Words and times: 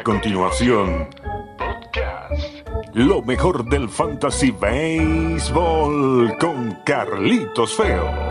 A 0.00 0.02
continuación, 0.02 1.10
podcast. 1.58 2.94
Lo 2.94 3.20
mejor 3.20 3.68
del 3.68 3.86
Fantasy 3.86 4.50
Baseball 4.50 6.38
con 6.38 6.78
Carlitos 6.86 7.76
Feo. 7.76 8.29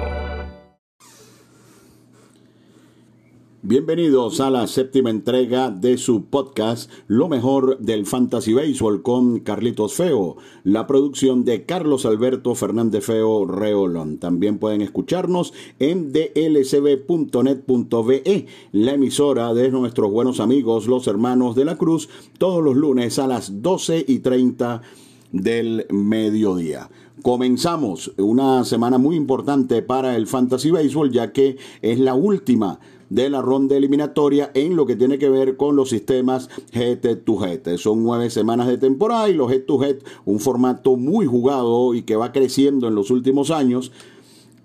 Bienvenidos 3.70 4.42
a 4.42 4.50
la 4.50 4.66
séptima 4.66 5.12
entrega 5.12 5.70
de 5.70 6.00
su 6.00 6.26
podcast 6.26 6.90
Lo 7.06 7.30
mejor 7.30 7.78
del 7.78 8.08
Fantasy 8.08 8.52
Baseball 8.52 9.04
con 9.04 9.42
Carlitos 9.42 9.94
Feo, 9.94 10.38
la 10.64 10.88
producción 10.88 11.46
de 11.46 11.68
Carlos 11.68 12.08
Alberto 12.08 12.56
Fernández 12.56 13.06
Feo 13.06 13.46
Reolón. 13.46 14.18
También 14.18 14.58
pueden 14.58 14.82
escucharnos 14.82 15.54
en 15.78 16.12
dlcb.net.be, 16.12 16.88
la 18.72 18.94
emisora 18.94 19.54
de 19.54 19.70
nuestros 19.70 20.10
buenos 20.10 20.40
amigos 20.40 20.88
los 20.88 21.06
hermanos 21.06 21.56
de 21.56 21.66
la 21.66 21.78
Cruz, 21.78 22.10
todos 22.40 22.64
los 22.64 22.76
lunes 22.76 23.20
a 23.20 23.28
las 23.28 23.62
12 23.62 24.04
y 24.08 24.18
30 24.18 24.82
del 25.32 25.86
mediodía. 25.92 26.90
Comenzamos 27.22 28.14
una 28.18 28.66
semana 28.66 28.98
muy 28.98 29.16
importante 29.16 29.84
para 29.84 30.16
el 30.16 30.26
Fantasy 30.26 30.72
Baseball 30.72 31.12
ya 31.12 31.32
que 31.32 31.58
es 31.84 32.00
la 32.00 32.16
última 32.16 32.80
de 33.10 33.30
la 33.30 33.42
ronda 33.42 33.76
eliminatoria 33.76 34.52
en 34.54 34.76
lo 34.76 34.86
que 34.86 34.96
tiene 34.96 35.18
que 35.18 35.30
ver 35.30 35.58
con 35.58 35.76
los 35.76 35.90
sistemas 35.90 36.50
head 36.72 37.00
to 37.26 37.46
head. 37.46 37.78
Son 37.78 38.04
nueve 38.04 38.30
semanas 38.30 38.68
de 38.68 38.78
temporada 38.78 39.30
y 39.30 39.34
los 39.34 39.52
head 39.52 39.64
to 39.64 39.84
head, 39.84 39.98
un 40.26 40.40
formato 40.40 40.96
muy 40.96 41.26
jugado 41.26 41.94
y 41.94 42.04
que 42.04 42.16
va 42.16 42.32
creciendo 42.32 42.88
en 42.88 42.96
los 42.96 43.12
últimos 43.12 43.52
años 43.52 43.92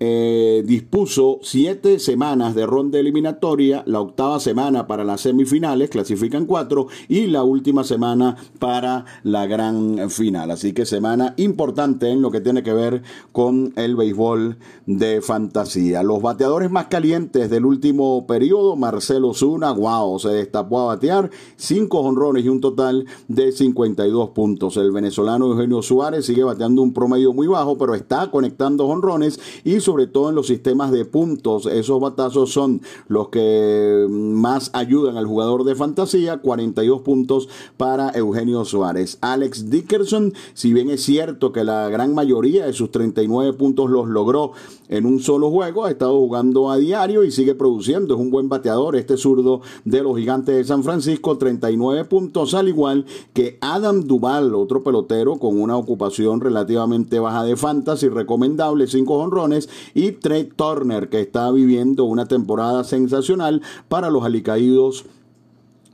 eh, 0.07 0.63
dispuso 0.67 1.39
siete 1.41 1.99
semanas 1.99 2.55
de 2.55 2.67
ronda 2.67 2.99
eliminatoria, 2.99 3.83
la 3.87 4.03
octava 4.03 4.39
semana 4.39 4.87
para 4.87 5.03
las 5.03 5.23
semifinales, 5.23 5.89
clasifican 5.89 6.45
cuatro, 6.45 6.89
y 7.09 7.27
la 7.27 7.43
última 7.43 7.85
semana 7.85 8.37
para 8.59 9.07
la 9.23 9.47
gran 9.47 10.11
final. 10.11 10.51
Así 10.51 10.75
que 10.75 10.85
semana 10.85 11.33
importante 11.39 12.11
en 12.11 12.21
lo 12.21 12.31
que 12.31 12.43
tiene 12.43 12.63
que 12.63 12.75
ver 12.75 13.03
con 13.33 13.73
el 13.77 13.97
béisbol 13.97 14.59
de 14.85 15.23
fantasía. 15.23 16.03
Los 16.03 16.21
bateadores 16.21 16.71
más 16.71 16.89
calientes 16.89 17.49
del 17.49 17.65
último 17.65 18.27
periodo, 18.27 18.77
Marcelo 18.77 19.33
Zuna, 19.33 19.73
wow, 19.73 20.19
se 20.19 20.29
destapó 20.29 20.81
a 20.81 20.95
batear, 20.97 21.31
cinco 21.57 22.01
honrones 22.01 22.45
y 22.45 22.51
un 22.51 22.61
total 22.61 23.07
de 23.29 23.53
52 23.53 24.31
puntos. 24.31 24.77
El 24.77 24.93
venezolano 24.93 25.47
Eugenio 25.47 25.81
Suárez 25.81 26.27
sigue 26.27 26.45
bateando 26.45 26.83
un 26.83 26.93
promedio 26.93 27.33
muy 27.33 27.47
bajo, 27.47 27.79
pero 27.79 27.95
está 27.95 28.31
conectando 28.31 28.87
honrones 28.87 29.41
y 29.65 29.81
sobre 29.95 30.09
todo 30.09 30.31
en 30.31 30.35
los 30.35 30.49
sistemas 30.49 30.91
de 30.91 31.05
puntos. 31.05 31.67
Esos 31.67 32.01
batazos 32.01 32.53
son 32.53 32.83
los 33.07 33.29
que 33.29 34.09
más 34.11 34.73
ayudan 34.73 35.17
al 35.17 35.25
jugador 35.25 35.63
de 35.63 35.77
fantasía. 35.77 36.39
42 36.39 37.03
puntos 37.03 37.49
para 37.77 38.11
Eugenio 38.11 38.65
Suárez. 38.65 39.19
Alex 39.21 39.71
Dickerson, 39.71 40.35
si 40.53 40.73
bien 40.73 40.91
es 40.91 41.05
cierto 41.05 41.53
que 41.53 41.63
la 41.63 41.89
gran 41.91 42.13
mayoría 42.13 42.67
de 42.67 42.73
sus 42.73 42.91
39 42.91 43.53
puntos 43.53 43.89
los 43.89 44.09
logró 44.09 44.51
en 44.89 45.07
un 45.07 45.21
solo 45.21 45.49
juego, 45.51 45.85
ha 45.85 45.93
estado 45.93 46.19
jugando 46.19 46.73
a 46.73 46.77
diario 46.77 47.23
y 47.23 47.31
sigue 47.31 47.55
produciendo. 47.55 48.15
Es 48.15 48.21
un 48.21 48.33
buen 48.33 48.49
bateador 48.49 48.97
este 48.97 49.17
zurdo 49.17 49.61
de 49.85 50.03
los 50.03 50.19
gigantes 50.19 50.57
de 50.57 50.65
San 50.65 50.83
Francisco. 50.83 51.39
39 51.39 52.05
puntos, 52.07 52.53
al 52.55 52.67
igual 52.67 53.07
que 53.33 53.59
Adam 53.61 54.03
Duval, 54.03 54.57
otro 54.57 54.83
pelotero 54.83 55.37
con 55.37 55.61
una 55.61 55.77
ocupación 55.77 56.41
relativamente 56.41 57.21
baja 57.21 57.45
de 57.45 57.57
fantasy, 57.57 58.09
recomendable, 58.09 58.89
5 58.89 59.15
honrones 59.15 59.69
y 59.93 60.13
Trey 60.13 60.45
Turner, 60.45 61.09
que 61.09 61.21
está 61.21 61.51
viviendo 61.51 62.05
una 62.05 62.27
temporada 62.27 62.85
sensacional 62.85 63.63
para 63.89 64.11
los 64.11 64.25
alicaídos 64.25 65.05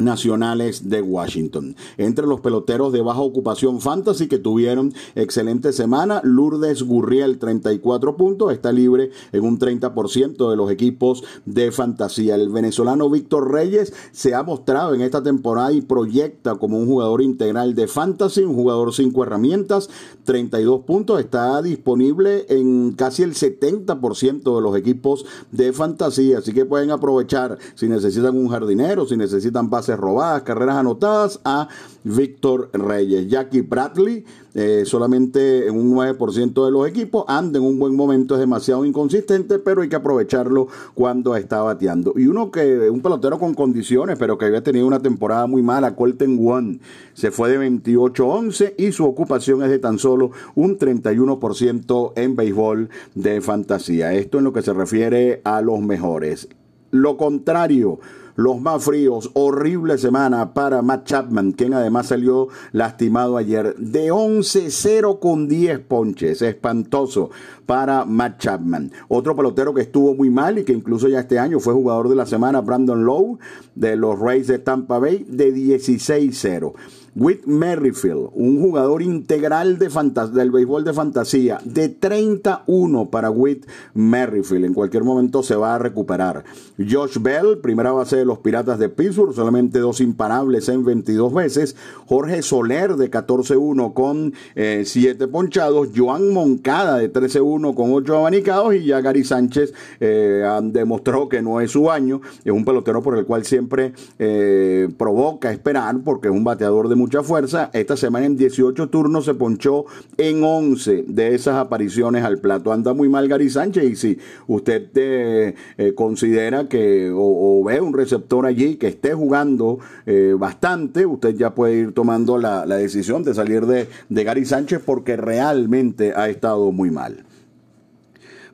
nacionales 0.00 0.88
de 0.88 1.02
Washington. 1.02 1.76
Entre 1.96 2.26
los 2.26 2.40
peloteros 2.40 2.92
de 2.92 3.02
baja 3.02 3.20
ocupación 3.20 3.80
fantasy 3.80 4.28
que 4.28 4.38
tuvieron 4.38 4.92
excelente 5.14 5.72
semana, 5.72 6.20
Lourdes 6.24 6.82
Gurriel 6.82 7.38
34 7.38 8.16
puntos, 8.16 8.52
está 8.52 8.72
libre 8.72 9.10
en 9.32 9.44
un 9.44 9.58
30% 9.58 10.50
de 10.50 10.56
los 10.56 10.70
equipos 10.70 11.22
de 11.44 11.72
fantasía. 11.72 12.34
El 12.34 12.48
venezolano 12.48 13.10
Víctor 13.10 13.52
Reyes 13.52 13.92
se 14.12 14.34
ha 14.34 14.42
mostrado 14.42 14.94
en 14.94 15.00
esta 15.00 15.22
temporada 15.22 15.72
y 15.72 15.80
proyecta 15.80 16.56
como 16.56 16.78
un 16.78 16.86
jugador 16.86 17.22
integral 17.22 17.74
de 17.74 17.86
fantasy, 17.86 18.42
un 18.42 18.54
jugador 18.54 18.92
cinco 18.94 19.22
herramientas, 19.22 19.90
32 20.24 20.82
puntos, 20.82 21.20
está 21.20 21.60
disponible 21.62 22.46
en 22.48 22.92
casi 22.92 23.22
el 23.22 23.34
70% 23.34 24.54
de 24.54 24.62
los 24.62 24.76
equipos 24.76 25.24
de 25.50 25.72
fantasía, 25.72 26.38
así 26.38 26.52
que 26.52 26.64
pueden 26.64 26.90
aprovechar 26.90 27.58
si 27.74 27.88
necesitan 27.88 28.36
un 28.36 28.48
jardinero, 28.48 29.06
si 29.06 29.16
necesitan 29.16 29.70
robadas, 29.98 30.42
carreras 30.42 30.76
anotadas 30.76 31.40
a 31.44 31.68
Víctor 32.04 32.70
Reyes. 32.72 33.28
Jackie 33.28 33.60
Bradley, 33.60 34.24
eh, 34.54 34.84
solamente 34.86 35.68
en 35.68 35.76
un 35.76 35.94
9% 35.94 36.64
de 36.64 36.70
los 36.70 36.88
equipos, 36.88 37.24
anda 37.28 37.58
en 37.58 37.64
un 37.64 37.78
buen 37.78 37.94
momento, 37.94 38.34
es 38.34 38.40
demasiado 38.40 38.84
inconsistente, 38.84 39.58
pero 39.58 39.82
hay 39.82 39.88
que 39.88 39.96
aprovecharlo 39.96 40.68
cuando 40.94 41.36
está 41.36 41.62
bateando. 41.62 42.14
Y 42.16 42.26
uno 42.26 42.50
que, 42.50 42.88
un 42.90 43.02
pelotero 43.02 43.38
con 43.38 43.54
condiciones, 43.54 44.18
pero 44.18 44.38
que 44.38 44.46
había 44.46 44.62
tenido 44.62 44.86
una 44.86 45.00
temporada 45.00 45.46
muy 45.46 45.62
mala, 45.62 45.94
Colton 45.94 46.38
One, 46.40 46.80
se 47.12 47.30
fue 47.30 47.50
de 47.50 47.58
28-11 47.58 48.74
y 48.78 48.92
su 48.92 49.04
ocupación 49.04 49.62
es 49.62 49.70
de 49.70 49.78
tan 49.78 49.98
solo 49.98 50.30
un 50.54 50.78
31% 50.78 52.12
en 52.16 52.36
béisbol 52.36 52.88
de 53.14 53.40
fantasía. 53.40 54.12
Esto 54.14 54.38
en 54.38 54.44
lo 54.44 54.52
que 54.52 54.62
se 54.62 54.72
refiere 54.72 55.40
a 55.44 55.60
los 55.60 55.80
mejores. 55.80 56.48
Lo 56.90 57.16
contrario, 57.16 58.00
los 58.36 58.60
más 58.60 58.84
fríos. 58.84 59.30
Horrible 59.34 59.98
semana 59.98 60.54
para 60.54 60.82
Matt 60.82 61.06
Chapman, 61.06 61.52
quien 61.52 61.74
además 61.74 62.08
salió 62.08 62.48
lastimado 62.72 63.36
ayer. 63.36 63.74
De 63.76 64.12
11-0 64.12 65.18
con 65.18 65.48
10 65.48 65.80
ponches. 65.80 66.42
Espantoso 66.42 67.30
para 67.66 68.04
Matt 68.04 68.38
Chapman. 68.38 68.90
Otro 69.08 69.36
pelotero 69.36 69.72
que 69.74 69.82
estuvo 69.82 70.14
muy 70.14 70.30
mal 70.30 70.58
y 70.58 70.64
que 70.64 70.72
incluso 70.72 71.08
ya 71.08 71.20
este 71.20 71.38
año 71.38 71.60
fue 71.60 71.74
jugador 71.74 72.08
de 72.08 72.16
la 72.16 72.26
semana, 72.26 72.60
Brandon 72.60 73.04
Lowe, 73.04 73.38
de 73.74 73.96
los 73.96 74.18
Rays 74.18 74.46
de 74.46 74.58
Tampa 74.58 74.98
Bay, 74.98 75.24
de 75.28 75.54
16-0. 75.54 76.74
Whit 77.16 77.44
Merrifield, 77.46 78.30
un 78.34 78.60
jugador 78.60 79.02
integral 79.02 79.78
de 79.78 79.90
del 80.32 80.50
béisbol 80.50 80.84
de 80.84 80.92
fantasía, 80.92 81.58
de 81.64 81.88
31 81.88 83.10
para 83.10 83.30
Whit 83.30 83.66
Merrifield. 83.94 84.64
En 84.64 84.74
cualquier 84.74 85.04
momento 85.04 85.42
se 85.42 85.56
va 85.56 85.74
a 85.74 85.78
recuperar. 85.78 86.44
Josh 86.78 87.18
Bell, 87.20 87.58
primera 87.58 87.92
base 87.92 88.16
de 88.16 88.24
los 88.24 88.38
Piratas 88.38 88.78
de 88.78 88.88
Pittsburgh, 88.88 89.34
solamente 89.34 89.78
dos 89.78 90.00
imparables 90.00 90.68
en 90.68 90.84
22 90.84 91.34
veces. 91.34 91.76
Jorge 92.06 92.42
Soler, 92.42 92.96
de 92.96 93.10
14-1 93.10 93.92
con 93.94 94.32
7 94.54 95.24
eh, 95.24 95.28
ponchados. 95.28 95.88
Joan 95.94 96.32
Moncada, 96.32 96.98
de 96.98 97.12
13-1 97.12 97.74
con 97.74 97.92
8 97.92 98.16
abanicados. 98.16 98.74
Y 98.74 98.84
ya 98.84 99.00
Gary 99.00 99.24
Sánchez 99.24 99.74
eh, 100.00 100.44
demostró 100.64 101.28
que 101.28 101.42
no 101.42 101.60
es 101.60 101.72
su 101.72 101.90
año. 101.90 102.20
Es 102.44 102.52
un 102.52 102.64
pelotero 102.64 103.02
por 103.02 103.18
el 103.18 103.26
cual 103.26 103.44
siempre 103.44 103.92
eh, 104.18 104.88
provoca 104.96 105.52
esperar, 105.52 106.00
porque 106.04 106.28
es 106.28 106.34
un 106.34 106.44
bateador 106.44 106.88
de 106.88 106.94
mucha 107.00 107.22
fuerza. 107.22 107.70
Esta 107.72 107.96
semana 107.96 108.26
en 108.26 108.36
18 108.36 108.90
turnos 108.90 109.24
se 109.24 109.32
ponchó 109.32 109.86
en 110.18 110.44
11 110.44 111.04
de 111.08 111.34
esas 111.34 111.54
apariciones 111.54 112.24
al 112.24 112.38
plato. 112.38 112.72
Anda 112.72 112.92
muy 112.92 113.08
mal 113.08 113.26
Gary 113.26 113.48
Sánchez 113.48 113.84
y 113.84 113.96
si 113.96 114.18
usted 114.46 114.90
eh, 114.94 115.54
eh, 115.78 115.94
considera 115.94 116.68
que 116.68 117.10
o, 117.14 117.64
ve 117.64 117.80
un 117.80 117.94
receptor 117.94 118.44
allí 118.44 118.76
que 118.76 118.88
esté 118.88 119.14
jugando 119.14 119.78
eh, 120.04 120.34
bastante, 120.38 121.06
usted 121.06 121.34
ya 121.36 121.54
puede 121.54 121.74
ir 121.74 121.92
tomando 121.92 122.36
la, 122.36 122.66
decisión 122.66 123.24
de 123.24 123.34
salir 123.34 123.64
de, 123.64 123.88
de 124.10 124.24
Gary 124.24 124.44
Sánchez 124.44 124.82
porque 124.84 125.16
realmente 125.16 126.12
ha 126.14 126.28
estado 126.28 126.70
muy 126.70 126.90
mal. 126.90 127.24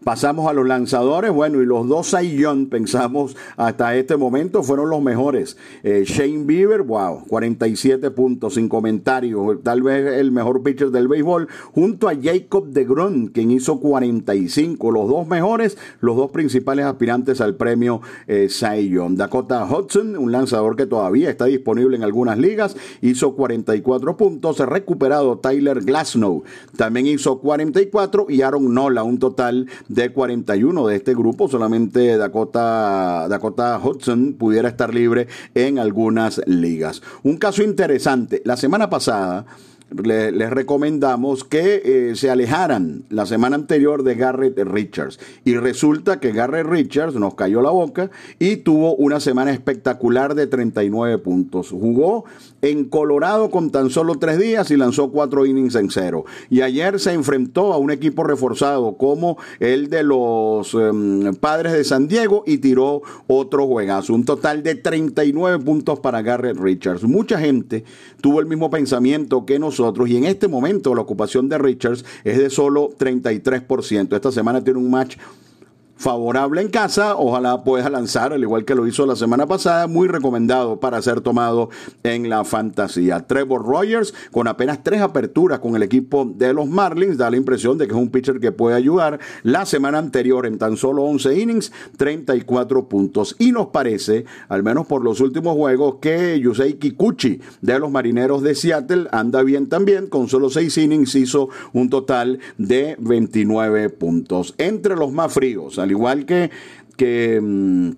Pasamos 0.07 0.49
a 0.49 0.53
los 0.53 0.65
lanzadores, 0.69 1.33
bueno, 1.33 1.61
y 1.61 1.67
los 1.67 1.89
dos 1.89 2.07
Saiyón, 2.07 2.67
pensamos 2.67 3.37
hasta 3.57 3.97
este 3.97 4.17
momento, 4.17 4.63
fueron 4.63 4.89
los 4.89 5.03
mejores. 5.03 5.57
Eh, 5.83 6.05
Shane 6.07 6.45
Bieber, 6.45 6.83
wow, 6.83 7.25
47 7.27 8.13
puntos, 8.13 8.55
sin 8.55 8.69
comentarios, 8.69 9.65
tal 9.65 9.83
vez 9.83 10.21
el 10.21 10.31
mejor 10.31 10.63
pitcher 10.63 10.93
del 10.93 11.09
béisbol, 11.09 11.49
junto 11.73 12.09
a 12.09 12.15
Jacob 12.15 12.69
de 12.69 12.85
Grun, 12.85 13.27
quien 13.35 13.51
hizo 13.51 13.81
45, 13.81 14.93
los 14.93 15.09
dos 15.09 15.27
mejores, 15.27 15.77
los 15.99 16.15
dos 16.15 16.31
principales 16.31 16.85
aspirantes 16.85 17.41
al 17.41 17.57
premio 17.57 18.01
eh, 18.29 18.49
Dakota 19.11 19.65
Hudson, 19.65 20.17
un 20.17 20.31
lanzador 20.31 20.77
que 20.77 20.87
todavía 20.87 21.31
está 21.31 21.47
disponible 21.47 21.97
en 21.97 22.05
algunas 22.05 22.39
ligas, 22.39 22.77
hizo 23.03 23.35
44 23.35 24.17
puntos, 24.17 24.61
recuperado 24.61 25.41
Tyler 25.41 25.81
Glasnow, 25.81 26.45
también 26.77 27.09
hizo 27.09 27.41
44 27.41 28.27
y 28.29 28.43
Aaron 28.43 28.73
Nola, 28.73 29.03
un 29.03 29.19
total 29.19 29.67
de 29.96 29.96
41 30.13 30.87
de 30.87 30.97
este 30.97 31.15
grupo, 31.15 31.49
solamente 31.49 32.17
Dakota, 32.17 33.27
Dakota 33.29 33.81
Hudson 33.83 34.35
pudiera 34.35 34.69
estar 34.69 34.95
libre 34.95 35.27
en 35.55 35.79
algunas 35.79 36.41
ligas. 36.47 37.03
Un 37.23 37.39
caso 37.39 37.63
interesante, 37.63 38.43
la 38.45 38.57
semana 38.57 38.91
pasada 38.91 39.47
les 39.91 40.51
recomendamos 40.51 41.45
que 41.45 41.83
eh, 41.85 42.17
se 42.17 42.29
alejaran 42.29 43.05
la 43.09 43.25
semana 43.25 43.55
anterior 43.55 44.03
de 44.03 44.17
Garrett 44.17 44.59
Richards. 44.59 45.21
Y 45.45 45.55
resulta 45.55 46.19
que 46.19 46.33
Garrett 46.33 46.67
Richards 46.67 47.15
nos 47.15 47.35
cayó 47.35 47.63
la 47.63 47.71
boca 47.71 48.11
y 48.41 48.57
tuvo 48.57 48.97
una 48.97 49.21
semana 49.21 49.53
espectacular 49.53 50.35
de 50.35 50.49
39 50.49 51.19
puntos. 51.19 51.71
Jugó 51.71 52.25
en 52.63 52.87
Colorado 52.87 53.51
con 53.51 53.71
tan 53.71 53.91
solo 53.91 54.17
tres 54.17 54.41
días 54.41 54.71
y 54.73 54.77
lanzó 54.77 55.13
cuatro 55.13 55.47
innings 55.47 55.77
en 55.77 55.91
cero. 55.91 56.25
Y 56.51 56.63
ayer 56.63 56.99
se 56.99 57.13
enfrentó 57.13 57.73
a 57.73 57.79
un 57.79 57.93
equipo 57.93 58.25
reforzado 58.25 58.97
como 58.97 59.39
el 59.61 59.89
de 59.89 60.03
los 60.03 60.75
em, 60.75 61.33
padres 61.37 61.73
de 61.73 61.85
San 61.85 62.09
Diego 62.09 62.43
y 62.45 62.59
tiró 62.59 63.03
otro 63.29 63.67
juegazo. 63.69 64.15
Un 64.15 64.25
total 64.25 64.65
de 64.65 64.75
39 64.75 65.65
puntos 65.65 66.01
para 66.01 66.23
Garrett 66.23 66.59
Richards. 66.59 67.05
Mucha 67.05 67.39
gente 67.39 67.85
tuvo 68.21 68.41
el 68.41 68.47
mismo 68.47 68.69
pensamiento 68.69 69.47
que 69.47 69.61
nosotros 69.61 69.76
y 70.07 70.17
en 70.17 70.25
este 70.25 70.49
momento 70.49 70.95
la 70.95 71.03
ocupación 71.03 71.49
de 71.49 71.59
Richards 71.59 72.05
es 72.25 72.39
de 72.39 72.51
solo 72.51 72.91
33%. 72.99 74.15
Esta 74.15 74.33
semana 74.33 74.63
tiene 74.63 74.79
un 74.79 74.91
match 74.91 75.17
favorable 75.97 76.61
en 76.61 76.69
casa, 76.69 77.17
ojalá 77.17 77.65
pueda 77.65 77.89
lanzar, 77.89 78.33
al 78.33 78.43
igual 78.43 78.65
que 78.65 78.75
lo 78.75 78.87
hizo 78.87 79.07
la 79.07 79.17
semana 79.17 79.47
pasada, 79.47 79.87
muy 79.87 80.09
recomendado 80.09 80.79
para 80.79 81.01
ser 81.01 81.21
tomado 81.21 81.71
en 82.03 82.29
la 82.29 82.45
fantasía. 82.45 83.27
Trevor 83.27 83.65
Rogers, 83.65 84.15
con 84.31 84.47
apenas 84.47 84.83
tres 84.83 85.01
aperturas 85.01 85.59
con 85.61 85.75
el 85.75 85.83
equipo 85.83 86.25
de 86.25 86.53
los 86.53 86.69
Marlins, 86.69 87.17
da 87.17 87.31
la 87.31 87.37
impresión 87.37 87.79
de 87.79 87.87
que 87.87 87.95
es 87.95 87.99
un 87.99 88.11
pitcher 88.11 88.41
que 88.41 88.53
puede 88.53 88.77
ayudar. 88.77 89.19
La 89.43 89.65
semana 89.65 89.99
anterior, 89.99 90.47
en 90.47 90.59
tan 90.59 90.77
solo 90.77 91.05
11 91.05 91.39
innings, 91.39 91.73
34 91.97 92.89
puntos. 92.89 93.35
Y 93.39 93.53
nos 93.53 93.69
parece, 93.69 94.27
al 94.49 94.63
menos 94.63 94.87
por 94.87 95.03
los 95.03 95.21
últimos 95.21 95.57
juegos, 95.57 95.97
que 96.01 96.39
Yusei 96.39 96.75
Kikuchi 96.75 97.41
de 97.63 97.79
los 97.79 97.91
Marineros 97.91 98.43
de 98.43 98.55
Seattle 98.55 99.09
anda 99.13 99.43
bien 99.43 99.69
también, 99.69 100.07
con 100.09 100.29
solo 100.29 100.51
6 100.51 100.77
innings 100.79 101.15
hizo 101.15 101.49
un 101.73 101.89
total 101.89 102.39
de 102.59 102.97
29 102.99 103.91
puntos. 103.91 104.55
Entre 104.59 104.95
los 104.95 105.13
más 105.13 105.33
fríos, 105.33 105.79
al 105.87 105.91
igual 105.93 106.27
que, 106.27 106.51
que 106.97 107.41
mm, 107.41 107.91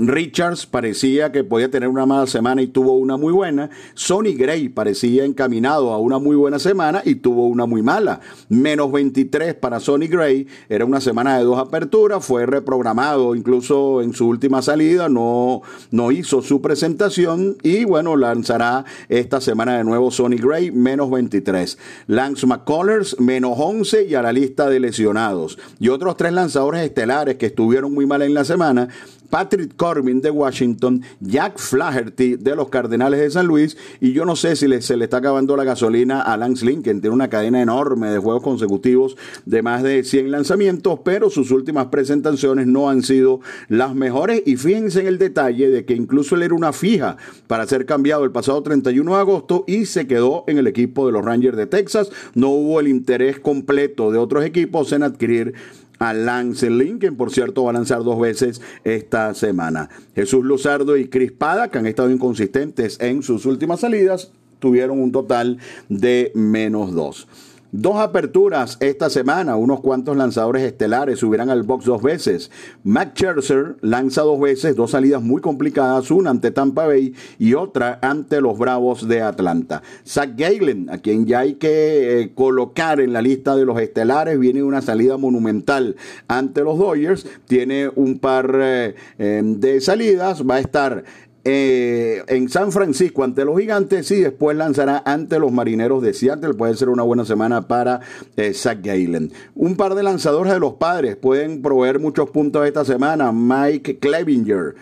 Richards 0.00 0.64
parecía 0.64 1.30
que 1.30 1.44
podía 1.44 1.70
tener 1.70 1.88
una 1.88 2.06
mala 2.06 2.26
semana 2.26 2.62
y 2.62 2.68
tuvo 2.68 2.94
una 2.94 3.16
muy 3.16 3.32
buena. 3.32 3.68
Sonny 3.94 4.34
Gray 4.34 4.70
parecía 4.70 5.24
encaminado 5.24 5.92
a 5.92 5.98
una 5.98 6.18
muy 6.18 6.36
buena 6.36 6.58
semana 6.58 7.02
y 7.04 7.16
tuvo 7.16 7.46
una 7.46 7.66
muy 7.66 7.82
mala. 7.82 8.20
Menos 8.48 8.90
23 8.90 9.54
para 9.54 9.78
Sonny 9.78 10.08
Gray. 10.08 10.46
Era 10.68 10.86
una 10.86 11.00
semana 11.00 11.36
de 11.36 11.44
dos 11.44 11.58
aperturas. 11.58 12.24
Fue 12.24 12.46
reprogramado 12.46 13.34
incluso 13.34 14.00
en 14.00 14.14
su 14.14 14.26
última 14.26 14.62
salida. 14.62 15.08
No, 15.08 15.60
no 15.90 16.12
hizo 16.12 16.40
su 16.40 16.62
presentación 16.62 17.58
y 17.62 17.84
bueno, 17.84 18.16
lanzará 18.16 18.84
esta 19.08 19.40
semana 19.40 19.76
de 19.76 19.84
nuevo 19.84 20.10
Sonny 20.10 20.38
Gray. 20.38 20.70
Menos 20.70 21.10
23. 21.10 21.78
Lance 22.06 22.46
McCullers 22.46 23.20
menos 23.20 23.52
11 23.56 24.04
y 24.04 24.14
a 24.14 24.22
la 24.22 24.32
lista 24.32 24.70
de 24.70 24.80
lesionados. 24.80 25.58
Y 25.78 25.88
otros 25.88 26.16
tres 26.16 26.32
lanzadores 26.32 26.82
estelares 26.82 27.36
que 27.36 27.46
estuvieron 27.46 27.92
muy 27.92 28.06
mal 28.06 28.22
en 28.22 28.32
la 28.32 28.44
semana 28.44 28.88
Patrick 29.30 29.76
Corbin 29.76 30.20
de 30.20 30.30
Washington, 30.30 31.02
Jack 31.20 31.58
Flaherty 31.58 32.36
de 32.36 32.56
los 32.56 32.68
Cardenales 32.68 33.20
de 33.20 33.30
San 33.30 33.46
Luis, 33.46 33.76
y 34.00 34.12
yo 34.12 34.24
no 34.24 34.36
sé 34.36 34.56
si 34.56 34.68
se 34.82 34.96
le 34.96 35.04
está 35.04 35.18
acabando 35.18 35.56
la 35.56 35.64
gasolina 35.64 36.20
a 36.20 36.36
Lance 36.36 36.66
Lincoln, 36.66 37.00
tiene 37.00 37.14
una 37.14 37.30
cadena 37.30 37.62
enorme 37.62 38.10
de 38.10 38.18
juegos 38.18 38.42
consecutivos 38.42 39.16
de 39.46 39.62
más 39.62 39.82
de 39.82 40.04
100 40.04 40.30
lanzamientos, 40.30 41.00
pero 41.04 41.30
sus 41.30 41.50
últimas 41.50 41.86
presentaciones 41.86 42.66
no 42.66 42.90
han 42.90 43.02
sido 43.02 43.40
las 43.68 43.94
mejores, 43.94 44.42
y 44.44 44.56
fíjense 44.56 45.00
en 45.00 45.06
el 45.06 45.18
detalle 45.18 45.70
de 45.70 45.84
que 45.84 45.94
incluso 45.94 46.34
él 46.34 46.42
era 46.42 46.54
una 46.54 46.72
fija 46.72 47.16
para 47.46 47.66
ser 47.66 47.86
cambiado 47.86 48.24
el 48.24 48.32
pasado 48.32 48.62
31 48.62 49.14
de 49.14 49.20
agosto 49.20 49.64
y 49.66 49.86
se 49.86 50.06
quedó 50.06 50.44
en 50.46 50.58
el 50.58 50.66
equipo 50.66 51.06
de 51.06 51.12
los 51.12 51.24
Rangers 51.24 51.56
de 51.56 51.66
Texas, 51.66 52.10
no 52.34 52.48
hubo 52.48 52.80
el 52.80 52.88
interés 52.88 53.38
completo 53.38 54.10
de 54.10 54.18
otros 54.18 54.44
equipos 54.44 54.92
en 54.92 55.02
adquirir 55.02 55.54
a 56.00 56.14
Lance 56.14 56.68
Lincoln, 56.68 57.16
por 57.16 57.30
cierto 57.30 57.64
va 57.64 57.70
a 57.70 57.74
lanzar 57.74 58.02
dos 58.02 58.18
veces 58.18 58.60
esta 58.84 59.34
semana. 59.34 59.90
Jesús 60.14 60.44
Luzardo 60.44 60.96
y 60.96 61.08
Crispada, 61.08 61.70
que 61.70 61.78
han 61.78 61.86
estado 61.86 62.10
inconsistentes 62.10 62.98
en 63.00 63.22
sus 63.22 63.44
últimas 63.46 63.80
salidas, 63.80 64.32
tuvieron 64.58 64.98
un 64.98 65.12
total 65.12 65.58
de 65.88 66.32
menos 66.34 66.94
dos. 66.94 67.28
Dos 67.72 67.98
aperturas 67.98 68.76
esta 68.80 69.08
semana, 69.10 69.54
unos 69.54 69.80
cuantos 69.80 70.16
lanzadores 70.16 70.64
estelares 70.64 71.20
subirán 71.20 71.50
al 71.50 71.62
box 71.62 71.84
dos 71.84 72.02
veces. 72.02 72.50
Matt 72.82 73.16
Scherzer 73.16 73.76
lanza 73.80 74.22
dos 74.22 74.40
veces, 74.40 74.74
dos 74.74 74.90
salidas 74.90 75.22
muy 75.22 75.40
complicadas, 75.40 76.10
una 76.10 76.30
ante 76.30 76.50
Tampa 76.50 76.88
Bay 76.88 77.14
y 77.38 77.54
otra 77.54 78.00
ante 78.02 78.40
los 78.40 78.58
Bravos 78.58 79.06
de 79.06 79.22
Atlanta. 79.22 79.84
Zach 80.04 80.30
Galen, 80.36 80.90
a 80.90 80.98
quien 80.98 81.26
ya 81.26 81.40
hay 81.40 81.54
que 81.54 82.22
eh, 82.22 82.34
colocar 82.34 83.00
en 83.00 83.12
la 83.12 83.22
lista 83.22 83.54
de 83.54 83.64
los 83.64 83.80
estelares, 83.80 84.36
viene 84.36 84.64
una 84.64 84.82
salida 84.82 85.16
monumental 85.16 85.94
ante 86.26 86.62
los 86.62 86.76
Dodgers, 86.76 87.24
tiene 87.46 87.88
un 87.94 88.18
par 88.18 88.50
eh, 88.60 88.96
eh, 89.18 89.42
de 89.44 89.80
salidas, 89.80 90.42
va 90.42 90.56
a 90.56 90.60
estar 90.60 91.04
eh, 91.44 92.22
en 92.26 92.48
San 92.48 92.70
Francisco 92.70 93.24
ante 93.24 93.44
los 93.44 93.58
gigantes 93.58 94.10
y 94.10 94.20
después 94.20 94.56
lanzará 94.56 95.02
ante 95.04 95.38
los 95.38 95.50
marineros 95.52 96.02
de 96.02 96.12
Seattle. 96.12 96.54
Puede 96.54 96.74
ser 96.76 96.88
una 96.88 97.02
buena 97.02 97.24
semana 97.24 97.66
para 97.66 98.00
eh, 98.36 98.52
Zach 98.52 98.78
Galen. 98.82 99.32
Un 99.54 99.76
par 99.76 99.94
de 99.94 100.02
lanzadores 100.02 100.52
de 100.52 100.60
los 100.60 100.74
padres 100.74 101.16
pueden 101.16 101.62
proveer 101.62 101.98
muchos 101.98 102.30
puntos 102.30 102.66
esta 102.66 102.84
semana. 102.84 103.32
Mike 103.32 103.98
Clevinger 103.98 104.74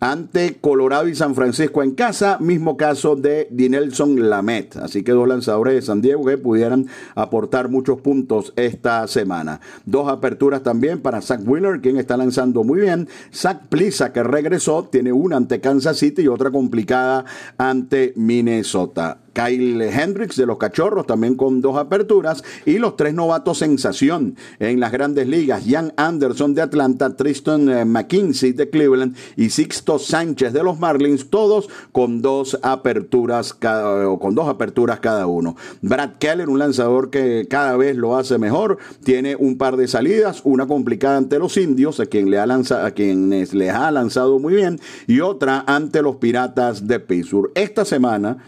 ante 0.00 0.56
Colorado 0.60 1.08
y 1.08 1.14
San 1.14 1.34
Francisco 1.34 1.82
en 1.82 1.92
casa, 1.92 2.38
mismo 2.40 2.76
caso 2.76 3.16
de 3.16 3.48
Dinelson 3.50 4.28
Lamet. 4.28 4.76
Así 4.76 5.02
que 5.02 5.12
dos 5.12 5.28
lanzadores 5.28 5.74
de 5.74 5.82
San 5.82 6.00
Diego 6.00 6.24
que 6.24 6.38
pudieran 6.38 6.86
aportar 7.14 7.68
muchos 7.68 8.00
puntos 8.00 8.52
esta 8.56 9.06
semana. 9.08 9.60
Dos 9.84 10.08
aperturas 10.08 10.62
también 10.62 11.00
para 11.00 11.20
Zach 11.20 11.40
Wheeler, 11.44 11.80
quien 11.80 11.96
está 11.96 12.16
lanzando 12.16 12.64
muy 12.64 12.80
bien. 12.80 13.08
Zach 13.32 13.68
Plisa, 13.68 14.12
que 14.12 14.22
regresó, 14.22 14.88
tiene 14.90 15.12
una 15.12 15.36
ante 15.36 15.60
Kansas 15.60 15.98
City 15.98 16.22
y 16.22 16.28
otra 16.28 16.50
complicada 16.50 17.24
ante 17.58 18.12
Minnesota. 18.16 19.25
Kyle 19.36 19.82
Hendricks 19.82 20.36
de 20.36 20.46
los 20.46 20.56
Cachorros, 20.56 21.06
también 21.06 21.34
con 21.34 21.60
dos 21.60 21.76
aperturas, 21.76 22.42
y 22.64 22.78
los 22.78 22.96
tres 22.96 23.12
novatos 23.12 23.58
sensación 23.58 24.34
en 24.58 24.80
las 24.80 24.92
grandes 24.92 25.28
ligas, 25.28 25.64
Jan 25.68 25.92
Anderson 25.98 26.54
de 26.54 26.62
Atlanta, 26.62 27.14
Tristan 27.16 27.68
eh, 27.68 27.84
McKinsey 27.84 28.52
de 28.52 28.70
Cleveland 28.70 29.14
y 29.36 29.50
Sixto 29.50 29.98
Sánchez 29.98 30.54
de 30.54 30.62
los 30.62 30.78
Marlins, 30.78 31.28
todos 31.28 31.68
con 31.92 32.22
dos 32.22 32.58
aperturas 32.62 33.52
cada, 33.52 34.08
o 34.08 34.18
con 34.18 34.34
dos 34.34 34.48
aperturas 34.48 35.00
cada 35.00 35.26
uno. 35.26 35.54
Brad 35.82 36.12
Keller, 36.18 36.48
un 36.48 36.58
lanzador 36.58 37.10
que 37.10 37.46
cada 37.50 37.76
vez 37.76 37.94
lo 37.94 38.16
hace 38.16 38.38
mejor, 38.38 38.78
tiene 39.04 39.36
un 39.36 39.58
par 39.58 39.76
de 39.76 39.86
salidas, 39.86 40.40
una 40.44 40.66
complicada 40.66 41.18
ante 41.18 41.38
los 41.38 41.58
indios, 41.58 42.00
a 42.00 42.06
quien 42.06 42.30
le 42.30 42.38
ha 42.38 42.46
lanzado, 42.46 42.86
a 42.86 42.92
quienes 42.92 43.52
les 43.52 43.70
ha 43.70 43.90
lanzado 43.90 44.38
muy 44.38 44.54
bien, 44.54 44.80
y 45.06 45.20
otra 45.20 45.62
ante 45.66 46.00
los 46.00 46.16
piratas 46.16 46.86
de 46.86 47.00
Pittsburgh. 47.00 47.50
Esta 47.54 47.84
semana 47.84 48.38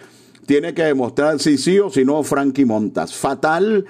tiene 0.48 0.72
que 0.72 0.82
demostrar 0.82 1.38
si 1.40 1.58
sí 1.58 1.78
o 1.78 1.90
si 1.90 2.06
no 2.06 2.22
Frankie 2.22 2.64
Montas. 2.64 3.14
Fatal 3.14 3.84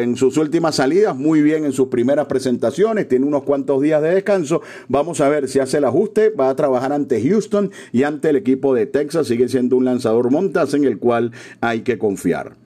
en 0.00 0.16
sus 0.16 0.38
últimas 0.38 0.76
salidas, 0.76 1.14
muy 1.14 1.42
bien 1.42 1.66
en 1.66 1.72
sus 1.72 1.88
primeras 1.88 2.26
presentaciones, 2.28 3.08
tiene 3.08 3.26
unos 3.26 3.42
cuantos 3.42 3.82
días 3.82 4.00
de 4.00 4.14
descanso. 4.14 4.62
Vamos 4.88 5.20
a 5.20 5.28
ver 5.28 5.48
si 5.48 5.58
hace 5.58 5.76
el 5.76 5.84
ajuste, 5.84 6.30
va 6.30 6.48
a 6.48 6.56
trabajar 6.56 6.94
ante 6.94 7.22
Houston 7.22 7.70
y 7.92 8.04
ante 8.04 8.30
el 8.30 8.36
equipo 8.36 8.74
de 8.74 8.86
Texas, 8.86 9.26
sigue 9.26 9.50
siendo 9.50 9.76
un 9.76 9.84
lanzador 9.84 10.30
Montas 10.30 10.72
en 10.72 10.84
el 10.84 10.98
cual 10.98 11.32
hay 11.60 11.82
que 11.82 11.98
confiar. 11.98 12.61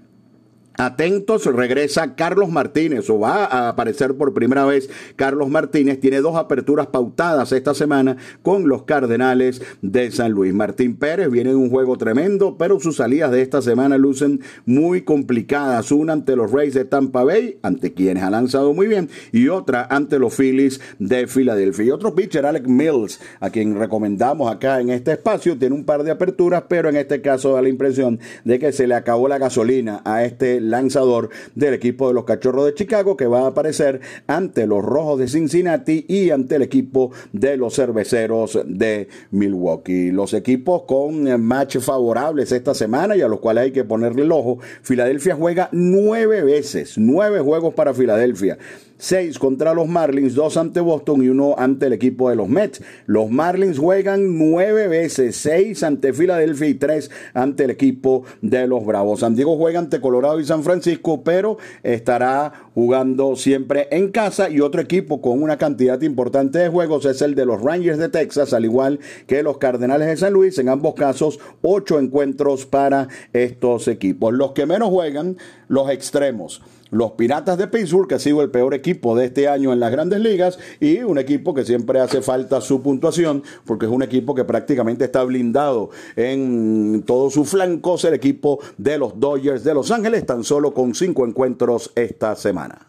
Atentos, 0.78 1.46
regresa 1.46 2.14
Carlos 2.16 2.50
Martínez 2.50 3.08
o 3.08 3.18
va 3.18 3.46
a 3.46 3.70
aparecer 3.70 4.14
por 4.14 4.34
primera 4.34 4.66
vez 4.66 4.90
Carlos 5.16 5.48
Martínez. 5.48 6.00
Tiene 6.00 6.20
dos 6.20 6.36
aperturas 6.36 6.88
pautadas 6.88 7.52
esta 7.52 7.74
semana 7.74 8.16
con 8.42 8.68
los 8.68 8.82
Cardenales 8.82 9.62
de 9.80 10.10
San 10.10 10.32
Luis. 10.32 10.52
Martín 10.52 10.96
Pérez 10.96 11.30
viene 11.30 11.50
de 11.50 11.56
un 11.56 11.70
juego 11.70 11.96
tremendo, 11.96 12.56
pero 12.58 12.78
sus 12.78 12.96
salidas 12.96 13.30
de 13.30 13.40
esta 13.40 13.62
semana 13.62 13.96
lucen 13.96 14.40
muy 14.66 15.02
complicadas. 15.02 15.90
Una 15.92 16.12
ante 16.12 16.36
los 16.36 16.52
Rays 16.52 16.74
de 16.74 16.84
Tampa 16.84 17.24
Bay, 17.24 17.58
ante 17.62 17.94
quienes 17.94 18.22
ha 18.22 18.30
lanzado 18.30 18.74
muy 18.74 18.86
bien, 18.86 19.08
y 19.32 19.48
otra 19.48 19.86
ante 19.88 20.18
los 20.18 20.34
Phillies 20.34 20.80
de 20.98 21.26
Filadelfia. 21.26 21.86
Y 21.86 21.90
otro 21.90 22.14
pitcher, 22.14 22.44
Alec 22.44 22.66
Mills, 22.66 23.20
a 23.40 23.50
quien 23.50 23.78
recomendamos 23.78 24.52
acá 24.52 24.80
en 24.80 24.90
este 24.90 25.12
espacio, 25.12 25.56
tiene 25.56 25.74
un 25.74 25.84
par 25.84 26.02
de 26.02 26.10
aperturas, 26.10 26.64
pero 26.68 26.88
en 26.88 26.96
este 26.96 27.22
caso 27.22 27.54
da 27.54 27.62
la 27.62 27.68
impresión 27.68 28.20
de 28.44 28.58
que 28.58 28.72
se 28.72 28.86
le 28.86 28.94
acabó 28.94 29.28
la 29.28 29.38
gasolina 29.38 30.02
a 30.04 30.24
este 30.24 30.60
lanzador 30.70 31.30
del 31.54 31.74
equipo 31.74 32.08
de 32.08 32.14
los 32.14 32.24
Cachorros 32.24 32.66
de 32.66 32.74
Chicago 32.74 33.16
que 33.16 33.26
va 33.26 33.42
a 33.42 33.46
aparecer 33.48 34.00
ante 34.26 34.66
los 34.66 34.84
Rojos 34.84 35.18
de 35.18 35.28
Cincinnati 35.28 36.04
y 36.08 36.30
ante 36.30 36.56
el 36.56 36.62
equipo 36.62 37.12
de 37.32 37.56
los 37.56 37.74
Cerveceros 37.74 38.58
de 38.66 39.08
Milwaukee. 39.30 40.10
Los 40.10 40.34
equipos 40.34 40.82
con 40.82 41.28
eh, 41.28 41.38
match 41.38 41.78
favorables 41.78 42.52
esta 42.52 42.74
semana 42.74 43.16
y 43.16 43.22
a 43.22 43.28
los 43.28 43.40
cuales 43.40 43.64
hay 43.64 43.72
que 43.72 43.84
ponerle 43.84 44.22
el 44.22 44.32
ojo. 44.32 44.58
Filadelfia 44.82 45.34
juega 45.34 45.68
nueve 45.72 46.42
veces, 46.42 46.94
nueve 46.96 47.40
juegos 47.40 47.74
para 47.74 47.94
Filadelfia. 47.94 48.58
Seis 48.98 49.38
contra 49.38 49.74
los 49.74 49.88
Marlins, 49.88 50.34
dos 50.34 50.56
ante 50.56 50.80
Boston 50.80 51.22
y 51.22 51.28
uno 51.28 51.54
ante 51.58 51.86
el 51.86 51.92
equipo 51.92 52.30
de 52.30 52.36
los 52.36 52.48
Mets. 52.48 52.82
Los 53.06 53.30
Marlins 53.30 53.78
juegan 53.78 54.38
nueve 54.38 54.88
veces, 54.88 55.36
seis 55.36 55.82
ante 55.82 56.12
Filadelfia 56.12 56.68
y 56.68 56.74
tres 56.74 57.10
ante 57.34 57.64
el 57.64 57.70
equipo 57.70 58.24
de 58.42 58.66
los 58.66 58.84
Bravos. 58.84 59.20
San 59.20 59.34
Diego 59.34 59.56
juega 59.56 59.78
ante 59.78 60.00
Colorado 60.00 60.40
y 60.40 60.44
San 60.44 60.62
Francisco, 60.62 61.22
pero 61.22 61.58
estará 61.82 62.52
jugando 62.74 63.36
siempre 63.36 63.88
en 63.90 64.10
casa 64.10 64.50
y 64.50 64.60
otro 64.60 64.80
equipo 64.80 65.20
con 65.20 65.42
una 65.42 65.58
cantidad 65.58 66.00
importante 66.02 66.58
de 66.58 66.68
juegos 66.68 67.04
es 67.04 67.22
el 67.22 67.34
de 67.34 67.46
los 67.46 67.62
Rangers 67.62 67.98
de 67.98 68.08
Texas, 68.08 68.52
al 68.52 68.64
igual 68.64 69.00
que 69.26 69.42
los 69.42 69.58
Cardenales 69.58 70.08
de 70.08 70.16
San 70.16 70.32
Luis. 70.32 70.58
En 70.58 70.68
ambos 70.68 70.94
casos, 70.94 71.38
ocho 71.62 71.98
encuentros 71.98 72.66
para 72.66 73.08
estos 73.32 73.88
equipos. 73.88 74.32
Los 74.32 74.52
que 74.52 74.66
menos 74.66 74.88
juegan, 74.88 75.36
los 75.68 75.90
extremos 75.90 76.62
los 76.90 77.12
Piratas 77.12 77.58
de 77.58 77.68
Pittsburgh, 77.68 78.08
que 78.08 78.16
ha 78.16 78.18
sido 78.18 78.42
el 78.42 78.50
peor 78.50 78.74
equipo 78.74 79.16
de 79.16 79.26
este 79.26 79.48
año 79.48 79.72
en 79.72 79.80
las 79.80 79.90
grandes 79.90 80.20
ligas, 80.20 80.58
y 80.80 80.98
un 80.98 81.18
equipo 81.18 81.54
que 81.54 81.64
siempre 81.64 82.00
hace 82.00 82.22
falta 82.22 82.60
su 82.60 82.82
puntuación, 82.82 83.42
porque 83.64 83.86
es 83.86 83.92
un 83.92 84.02
equipo 84.02 84.34
que 84.34 84.44
prácticamente 84.44 85.04
está 85.04 85.24
blindado 85.24 85.90
en 86.16 87.02
todos 87.06 87.34
sus 87.34 87.48
flancos, 87.48 88.04
el 88.04 88.14
equipo 88.14 88.60
de 88.78 88.98
los 88.98 89.18
Dodgers 89.18 89.64
de 89.64 89.74
Los 89.74 89.90
Ángeles, 89.90 90.26
tan 90.26 90.44
solo 90.44 90.72
con 90.72 90.94
cinco 90.94 91.26
encuentros 91.26 91.90
esta 91.94 92.36
semana. 92.36 92.86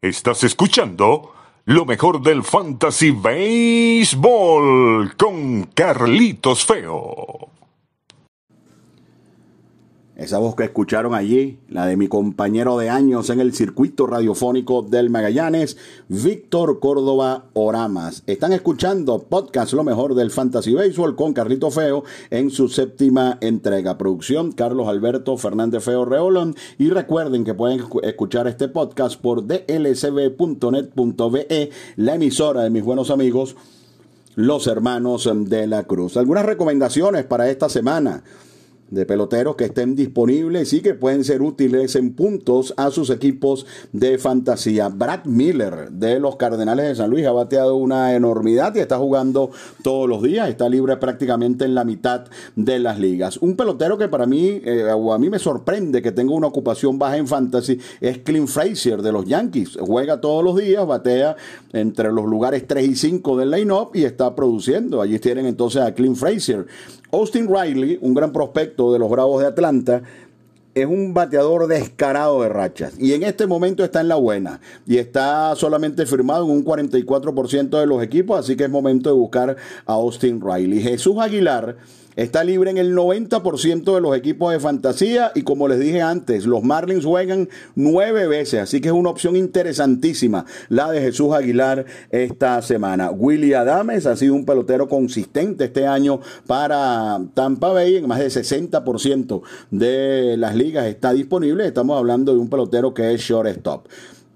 Estás 0.00 0.44
escuchando 0.44 1.32
lo 1.64 1.84
mejor 1.84 2.22
del 2.22 2.44
Fantasy 2.44 3.10
Baseball 3.10 5.12
con 5.16 5.64
Carlitos 5.74 6.64
Feo. 6.64 7.57
Esa 10.18 10.38
voz 10.38 10.56
que 10.56 10.64
escucharon 10.64 11.14
allí, 11.14 11.60
la 11.68 11.86
de 11.86 11.96
mi 11.96 12.08
compañero 12.08 12.76
de 12.76 12.90
años 12.90 13.30
en 13.30 13.38
el 13.38 13.54
circuito 13.54 14.04
radiofónico 14.08 14.82
del 14.82 15.10
Magallanes, 15.10 15.76
Víctor 16.08 16.80
Córdoba 16.80 17.44
Oramas. 17.52 18.24
Están 18.26 18.52
escuchando 18.52 19.20
podcast 19.20 19.74
Lo 19.74 19.84
mejor 19.84 20.16
del 20.16 20.32
Fantasy 20.32 20.74
Baseball 20.74 21.14
con 21.14 21.34
Carlito 21.34 21.70
Feo 21.70 22.02
en 22.30 22.50
su 22.50 22.68
séptima 22.68 23.38
entrega. 23.40 23.96
Producción 23.96 24.50
Carlos 24.50 24.88
Alberto 24.88 25.36
Fernández 25.36 25.84
Feo 25.84 26.04
Reolón. 26.04 26.56
Y 26.78 26.90
recuerden 26.90 27.44
que 27.44 27.54
pueden 27.54 27.84
escuchar 28.02 28.48
este 28.48 28.66
podcast 28.66 29.20
por 29.20 29.46
dlcb.net.be, 29.46 30.40
la 31.94 32.14
emisora 32.16 32.64
de 32.64 32.70
mis 32.70 32.82
buenos 32.82 33.12
amigos, 33.12 33.54
los 34.34 34.66
hermanos 34.66 35.30
de 35.32 35.68
la 35.68 35.84
Cruz. 35.84 36.16
Algunas 36.16 36.44
recomendaciones 36.44 37.24
para 37.24 37.48
esta 37.48 37.68
semana 37.68 38.24
de 38.90 39.06
peloteros 39.06 39.56
que 39.56 39.64
estén 39.64 39.94
disponibles 39.94 40.72
y 40.72 40.80
que 40.80 40.94
pueden 40.94 41.24
ser 41.24 41.42
útiles 41.42 41.94
en 41.96 42.14
puntos 42.14 42.74
a 42.76 42.90
sus 42.90 43.10
equipos 43.10 43.66
de 43.92 44.18
fantasía. 44.18 44.88
Brad 44.88 45.24
Miller 45.24 45.90
de 45.90 46.20
los 46.20 46.36
Cardenales 46.36 46.88
de 46.88 46.94
San 46.94 47.10
Luis 47.10 47.26
ha 47.26 47.32
bateado 47.32 47.76
una 47.76 48.14
enormidad 48.14 48.74
y 48.74 48.80
está 48.80 48.98
jugando 48.98 49.50
todos 49.82 50.08
los 50.08 50.22
días, 50.22 50.48
está 50.48 50.68
libre 50.68 50.96
prácticamente 50.96 51.64
en 51.64 51.74
la 51.74 51.84
mitad 51.84 52.24
de 52.56 52.78
las 52.78 52.98
ligas. 52.98 53.36
Un 53.38 53.56
pelotero 53.56 53.98
que 53.98 54.08
para 54.08 54.26
mí, 54.26 54.60
eh, 54.64 54.90
o 54.94 55.12
a 55.12 55.18
mí 55.18 55.30
me 55.30 55.38
sorprende 55.38 56.02
que 56.02 56.12
tenga 56.12 56.34
una 56.34 56.46
ocupación 56.46 56.98
baja 56.98 57.16
en 57.16 57.26
fantasy, 57.26 57.78
es 58.00 58.18
Clint 58.18 58.48
Frazier 58.48 59.02
de 59.02 59.12
los 59.12 59.24
Yankees. 59.24 59.78
Juega 59.80 60.20
todos 60.20 60.42
los 60.44 60.56
días, 60.56 60.86
batea 60.86 61.36
entre 61.72 62.12
los 62.12 62.24
lugares 62.26 62.66
3 62.66 62.88
y 62.88 62.96
5 62.96 63.36
del 63.36 63.50
line-up 63.50 63.90
y 63.94 64.04
está 64.04 64.34
produciendo. 64.34 65.00
Allí 65.00 65.18
tienen 65.18 65.46
entonces 65.46 65.82
a 65.82 65.94
Clint 65.94 66.16
Frazier. 66.16 66.66
Austin 67.10 67.48
Riley, 67.48 67.98
un 68.02 68.12
gran 68.12 68.32
prospecto 68.32 68.92
de 68.92 68.98
los 68.98 69.08
Bravos 69.08 69.40
de 69.40 69.48
Atlanta, 69.48 70.02
es 70.74 70.86
un 70.86 71.14
bateador 71.14 71.66
descarado 71.66 72.42
de 72.42 72.50
rachas 72.50 72.92
y 72.98 73.14
en 73.14 73.22
este 73.22 73.46
momento 73.46 73.82
está 73.82 74.00
en 74.00 74.08
la 74.08 74.16
buena 74.16 74.60
y 74.86 74.98
está 74.98 75.54
solamente 75.56 76.04
firmado 76.06 76.44
en 76.44 76.50
un 76.50 76.64
44% 76.64 77.80
de 77.80 77.86
los 77.86 78.02
equipos, 78.02 78.38
así 78.38 78.56
que 78.56 78.64
es 78.64 78.70
momento 78.70 79.08
de 79.10 79.16
buscar 79.16 79.56
a 79.86 79.92
Austin 79.92 80.40
Riley. 80.40 80.80
Jesús 80.80 81.16
Aguilar 81.18 81.76
Está 82.18 82.42
libre 82.42 82.68
en 82.68 82.78
el 82.78 82.96
90% 82.96 83.94
de 83.94 84.00
los 84.00 84.16
equipos 84.16 84.52
de 84.52 84.58
fantasía 84.58 85.30
y 85.36 85.42
como 85.42 85.68
les 85.68 85.78
dije 85.78 86.02
antes, 86.02 86.46
los 86.46 86.64
Marlins 86.64 87.04
juegan 87.04 87.48
nueve 87.76 88.26
veces, 88.26 88.58
así 88.58 88.80
que 88.80 88.88
es 88.88 88.92
una 88.92 89.10
opción 89.10 89.36
interesantísima 89.36 90.44
la 90.68 90.90
de 90.90 91.00
Jesús 91.00 91.32
Aguilar 91.32 91.86
esta 92.10 92.60
semana. 92.60 93.12
Willy 93.12 93.54
Adames 93.54 94.04
ha 94.06 94.16
sido 94.16 94.34
un 94.34 94.44
pelotero 94.44 94.88
consistente 94.88 95.66
este 95.66 95.86
año 95.86 96.18
para 96.48 97.20
Tampa 97.34 97.68
Bay, 97.68 97.98
en 97.98 98.08
más 98.08 98.18
del 98.18 98.32
60% 98.32 99.42
de 99.70 100.36
las 100.38 100.56
ligas 100.56 100.86
está 100.86 101.12
disponible, 101.12 101.68
estamos 101.68 101.96
hablando 101.96 102.32
de 102.32 102.40
un 102.40 102.50
pelotero 102.50 102.92
que 102.92 103.14
es 103.14 103.20
shortstop. 103.20 103.86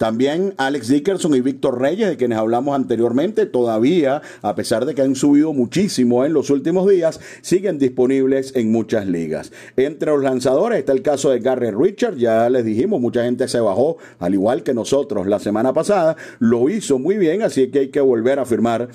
También 0.03 0.55
Alex 0.57 0.89
Dickerson 0.89 1.33
y 1.37 1.41
Víctor 1.43 1.81
Reyes, 1.81 2.09
de 2.09 2.17
quienes 2.17 2.37
hablamos 2.37 2.75
anteriormente, 2.75 3.47
todavía, 3.47 4.21
a 4.43 4.57
pesar 4.57 4.85
de 4.85 4.97
que 4.97 5.03
han 5.03 5.15
subido 5.15 5.53
muchísimo 5.53 6.25
en 6.25 6.33
los 6.33 6.51
últimos 6.51 6.91
días, 6.91 7.21
siguen 7.41 7.79
disponibles 7.79 8.53
en 8.57 8.73
muchas 8.73 9.07
ligas. 9.07 9.53
Entre 9.77 10.11
los 10.11 10.21
lanzadores 10.25 10.81
está 10.81 10.91
el 10.91 11.03
caso 11.03 11.31
de 11.31 11.39
Gary 11.39 11.71
Richard, 11.71 12.17
ya 12.17 12.51
les 12.51 12.65
dijimos, 12.65 13.01
mucha 13.01 13.23
gente 13.23 13.47
se 13.47 13.61
bajó, 13.61 13.99
al 14.19 14.35
igual 14.35 14.65
que 14.65 14.75
nosotros 14.75 15.29
la 15.29 15.39
semana 15.39 15.73
pasada, 15.73 16.17
lo 16.41 16.69
hizo 16.69 16.99
muy 16.99 17.17
bien, 17.17 17.43
así 17.43 17.71
que 17.71 17.79
hay 17.79 17.89
que 17.91 18.01
volver 18.01 18.41
a 18.41 18.45
firmar 18.45 18.89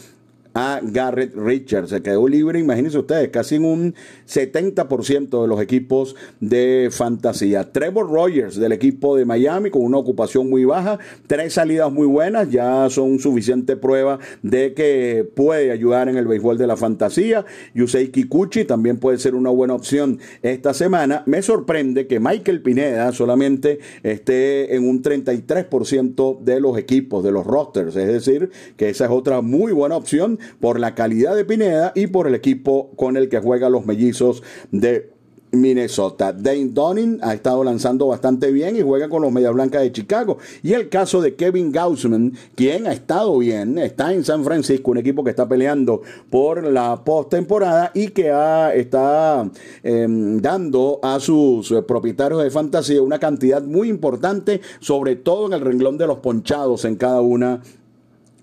a 0.58 0.80
Garrett 0.82 1.36
Richards. 1.36 1.92
Se 1.92 2.02
quedó 2.02 2.28
libre, 2.28 2.60
imagínense 2.60 2.98
ustedes, 2.98 3.30
casi 3.30 3.56
en 3.56 3.66
un 3.66 3.96
70% 4.28 5.42
de 5.44 5.48
los 5.48 5.62
equipos 5.62 6.16
de 6.40 6.90
fantasía. 6.92 7.72
Trevor 7.72 8.10
Rogers 8.10 8.56
del 8.56 8.72
equipo 8.72 9.16
de 9.16 9.24
Miami 9.24 9.70
con 9.70 9.84
una 9.84 10.00
ocupación 10.00 10.50
muy 10.50 10.66
baja, 10.66 10.98
tres 11.28 11.54
salidas 11.54 11.92
muy 11.92 12.08
buenas, 12.08 12.50
ya 12.50 12.90
son 12.90 13.20
suficiente 13.20 13.78
prueba 13.78 14.18
de 14.42 14.74
que 14.74 15.30
puede 15.36 15.72
ayudar 15.72 16.10
en 16.10 16.18
el 16.18 16.26
béisbol 16.26 16.58
de 16.58 16.66
la 16.66 16.76
fantasía. 16.76 17.46
Yusei 17.76 18.10
Kikuchi 18.10 18.66
también 18.66 18.98
puede 18.98 19.20
ser 19.20 19.36
una 19.36 19.52
buena 19.52 19.76
opción 19.76 20.18
esta 20.42 20.74
semana. 20.74 21.22
Me 21.28 21.44
sorprende 21.44 22.08
que 22.08 22.20
Michael 22.20 22.64
Pineda 22.64 23.12
solamente 23.12 23.78
esté 24.02 24.76
en 24.76 24.90
un 24.90 25.04
33% 25.04 26.40
de 26.40 26.60
los 26.60 26.80
equipos, 26.80 27.24
de 27.24 27.32
los 27.32 27.46
rosters, 27.46 27.96
es 27.96 28.08
decir, 28.08 28.50
que 28.76 28.90
esa 28.90 29.06
es 29.06 29.12
otra 29.12 29.42
muy 29.42 29.72
buena 29.72 29.96
opción 29.96 30.40
por 30.60 30.80
la 30.80 30.96
calidad 30.96 31.36
de 31.36 31.46
Pineda 31.46 31.92
y 31.96 32.08
por 32.08 32.28
el 32.28 32.36
equipo 32.36 32.92
con 32.96 33.18
el 33.18 33.30
que 33.30 33.40
juega 33.40 33.70
los 33.70 33.86
mellizos 33.86 34.44
de 34.72 35.18
Minnesota. 35.52 36.34
Dane 36.34 36.70
Donning 36.72 37.20
ha 37.22 37.34
estado 37.34 37.64
lanzando 37.64 38.08
bastante 38.08 38.52
bien 38.52 38.76
y 38.76 38.82
juega 38.82 39.10
con 39.10 39.22
los 39.22 39.32
Medias 39.32 39.54
Blancas 39.54 39.82
de 39.82 39.92
Chicago. 39.92 40.38
Y 40.62 40.74
el 40.74 40.90
caso 40.90 41.22
de 41.22 41.36
Kevin 41.36 41.72
Gaussman, 41.72 42.34
quien 42.56 42.88
ha 42.88 42.94
estado 42.94 43.38
bien, 43.38 43.78
está 43.78 44.14
en 44.14 44.24
San 44.24 44.44
Francisco, 44.44 44.92
un 44.92 44.98
equipo 44.98 45.24
que 45.24 45.30
está 45.30 45.48
peleando 45.48 46.02
por 46.30 46.64
la 46.64 47.04
postemporada 47.04 47.92
y 47.94 48.10
que 48.10 48.32
está 48.76 49.50
em, 49.84 50.40
dando 50.42 51.00
a 51.02 51.20
sus 51.20 51.74
propietarios 51.88 52.44
de 52.44 52.52
fantasía 52.52 53.02
una 53.02 53.20
cantidad 53.20 53.62
muy 53.64 53.90
importante, 53.90 54.62
sobre 54.80 55.16
todo 55.16 55.48
en 55.48 55.54
el 55.54 55.62
renglón 55.62 55.98
de 55.98 56.08
los 56.08 56.20
ponchados 56.20 56.86
en 56.86 56.96
cada 56.96 57.22
una 57.22 57.62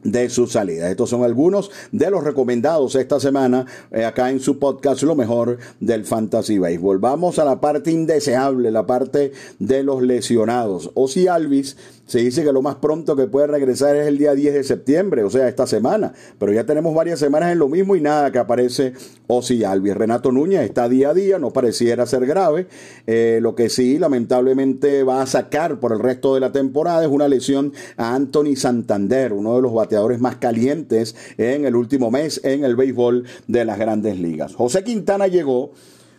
de 0.04 0.30
su 0.30 0.46
salida. 0.46 0.90
Estos 0.90 1.10
son 1.10 1.24
algunos 1.24 1.70
de 1.90 2.10
los 2.10 2.22
recomendados 2.22 2.94
esta 2.94 3.18
semana 3.18 3.66
eh, 3.90 4.04
acá 4.04 4.30
en 4.30 4.38
su 4.38 4.58
podcast 4.58 5.02
Lo 5.02 5.16
mejor 5.16 5.58
del 5.80 6.04
Fantasy 6.04 6.58
Baseball. 6.58 6.98
Vamos 6.98 7.38
a 7.38 7.44
la 7.44 7.60
parte 7.60 7.90
indeseable, 7.90 8.70
la 8.70 8.86
parte 8.86 9.32
de 9.58 9.82
los 9.82 10.02
lesionados. 10.02 10.90
si 11.08 11.26
Alvis 11.26 11.76
se 12.06 12.18
dice 12.18 12.44
que 12.44 12.52
lo 12.52 12.60
más 12.60 12.76
pronto 12.76 13.16
que 13.16 13.26
puede 13.26 13.46
regresar 13.46 13.96
es 13.96 14.06
el 14.06 14.18
día 14.18 14.34
10 14.34 14.54
de 14.54 14.64
septiembre, 14.64 15.24
o 15.24 15.30
sea, 15.30 15.48
esta 15.48 15.66
semana. 15.66 16.12
Pero 16.38 16.52
ya 16.52 16.64
tenemos 16.64 16.94
varias 16.94 17.18
semanas 17.18 17.52
en 17.52 17.58
lo 17.58 17.68
mismo 17.68 17.96
y 17.96 18.00
nada 18.00 18.30
que 18.30 18.38
aparece 18.38 18.92
Osi 19.26 19.64
Alvis. 19.64 19.96
Renato 19.96 20.30
Núñez 20.30 20.62
está 20.62 20.88
día 20.88 21.10
a 21.10 21.14
día, 21.14 21.38
no 21.38 21.50
pareciera 21.50 22.04
ser 22.06 22.26
grave. 22.26 22.66
Eh, 23.06 23.38
lo 23.40 23.54
que 23.54 23.70
sí, 23.70 23.98
lamentablemente, 23.98 25.02
va 25.02 25.22
a 25.22 25.26
sacar 25.26 25.80
por 25.80 25.92
el 25.92 25.98
resto 25.98 26.34
de 26.34 26.40
la 26.40 26.52
temporada 26.52 27.02
es 27.04 27.10
una 27.10 27.28
lesión 27.28 27.72
a 27.96 28.14
Anthony 28.14 28.56
Santander, 28.56 29.32
uno 29.32 29.56
de 29.56 29.62
los 29.62 29.72
bateadores 29.72 30.20
más 30.20 30.36
calientes 30.36 31.16
en 31.38 31.64
el 31.64 31.74
último 31.74 32.10
mes 32.10 32.40
en 32.44 32.64
el 32.64 32.76
béisbol 32.76 33.24
de 33.46 33.64
las 33.64 33.78
grandes 33.78 34.18
ligas. 34.18 34.54
José 34.54 34.84
Quintana 34.84 35.26
llegó 35.26 35.72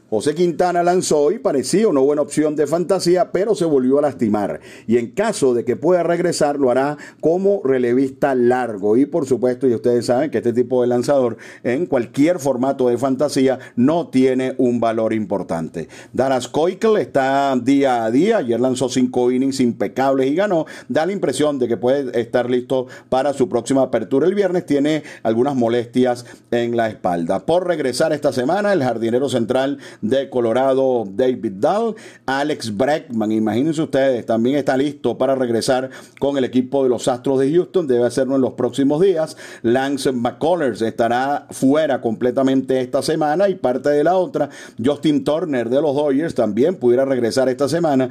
José 0.08 0.36
Quintana 0.36 0.84
lanzó 0.84 1.32
y 1.32 1.40
parecía 1.40 1.88
una 1.88 2.00
buena 2.00 2.22
opción 2.22 2.56
de 2.56 2.68
fantasía, 2.68 3.32
pero 3.32 3.56
se 3.56 3.66
volvió 3.66 3.98
a 3.98 4.04
lastimar. 4.04 4.60
Y 4.86 4.98
en 4.98 5.12
caso 5.12 5.56
de 5.56 5.66
que 5.66 5.76
pueda 5.76 6.04
regresar, 6.04 6.60
lo 6.60 6.70
hará 6.70 6.98
como 7.22 7.62
relevista 7.64 8.36
largo. 8.36 8.98
Y 8.98 9.08
por 9.08 9.26
supuesto, 9.26 9.68
y 9.68 9.74
ustedes 9.74 10.06
saben 10.06 10.30
que 10.30 10.38
este 10.38 10.54
tipo 10.54 10.84
de 10.84 10.90
lanzador 10.90 11.38
en 11.64 11.88
cualquier 11.88 12.38
formato 12.38 12.88
de 12.88 13.00
fantasía 13.00 13.58
no 13.76 14.10
tiene 14.10 14.54
un 14.60 14.80
valor 14.80 15.12
importante. 15.12 15.90
Daras 16.14 16.48
Koikel 16.48 16.98
está 16.98 17.56
día 17.56 18.06
a 18.06 18.12
día. 18.12 18.38
Ayer 18.38 18.60
lanzó 18.60 18.90
cinco 18.90 19.32
innings 19.32 19.60
impecables 19.60 20.28
y 20.28 20.36
ganó. 20.36 20.68
Da 20.88 21.08
la 21.08 21.14
impresión 21.14 21.58
de 21.58 21.68
que 21.68 21.78
puede 21.78 22.22
estar 22.22 22.48
listo 22.48 22.86
para 23.10 23.34
su 23.34 23.50
próxima 23.50 23.82
apertura 23.82 24.28
el 24.28 24.36
viernes. 24.36 24.68
Tiene 24.68 25.02
algunas 25.24 25.56
molestias 25.56 26.28
en 26.52 26.78
la 26.78 26.90
espalda. 26.90 27.44
Por 27.44 27.66
regresar 27.66 28.14
esta 28.14 28.32
semana, 28.32 28.72
el 28.72 28.84
jardinero 28.84 29.30
central 29.30 29.80
de 30.02 30.30
Colorado, 30.30 31.06
David 31.10 31.54
Dahl. 31.58 31.96
Alex 32.26 32.76
Breckman, 32.76 33.32
imagínense 33.32 33.82
ustedes, 33.82 34.26
también 34.26 34.56
está 34.56 34.78
listo 34.78 35.18
para 35.18 35.36
regresar 35.36 35.90
con 36.20 36.38
el 36.38 36.44
equipo 36.44 36.84
de 36.84 36.90
los 36.90 37.08
Astros 37.08 37.40
de 37.40 37.52
Houston. 37.52 37.88
Debe 37.88 38.06
hacerlo 38.06 38.36
en 38.36 38.42
los 38.42 38.54
próximos 38.54 39.02
días. 39.02 39.38
Lance 39.62 40.12
McCullers 40.12 40.82
estará 40.82 41.48
fuera 41.52 42.02
completamente 42.02 42.80
esta 42.82 43.02
semana 43.02 43.50
y 43.50 43.56
parte 43.56 43.90
de 43.90 44.04
la 44.04 44.16
otra. 44.16 44.50
Justin 44.84 45.24
Turner 45.24 45.70
de 45.70 45.82
los 45.82 45.96
Dodgers 45.96 46.36
también 46.36 46.76
pudiera 46.76 47.06
regresar 47.06 47.50
esta 47.50 47.68
semana. 47.68 48.10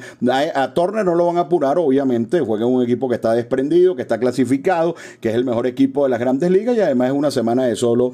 A, 0.55 0.75
Turner 0.75 1.05
no 1.05 1.15
lo 1.15 1.27
van 1.27 1.39
a 1.39 1.41
apurar, 1.41 1.79
obviamente. 1.79 2.41
Juega 2.41 2.67
un 2.67 2.83
equipo 2.83 3.09
que 3.09 3.17
está 3.17 3.33
desprendido, 3.33 3.95
que 3.97 4.03
está 4.03 4.19
clasificado, 4.19 4.95
que 5.21 5.31
es 5.31 5.35
el 5.35 5.45
mejor 5.45 5.67
equipo 5.67 6.05
de 6.05 6.11
las 6.11 6.21
grandes 6.21 6.51
ligas 6.51 6.77
y 6.77 6.81
además 6.81 7.09
es 7.09 7.15
una 7.15 7.31
semana 7.31 7.65
de 7.65 7.77
solo 7.77 8.13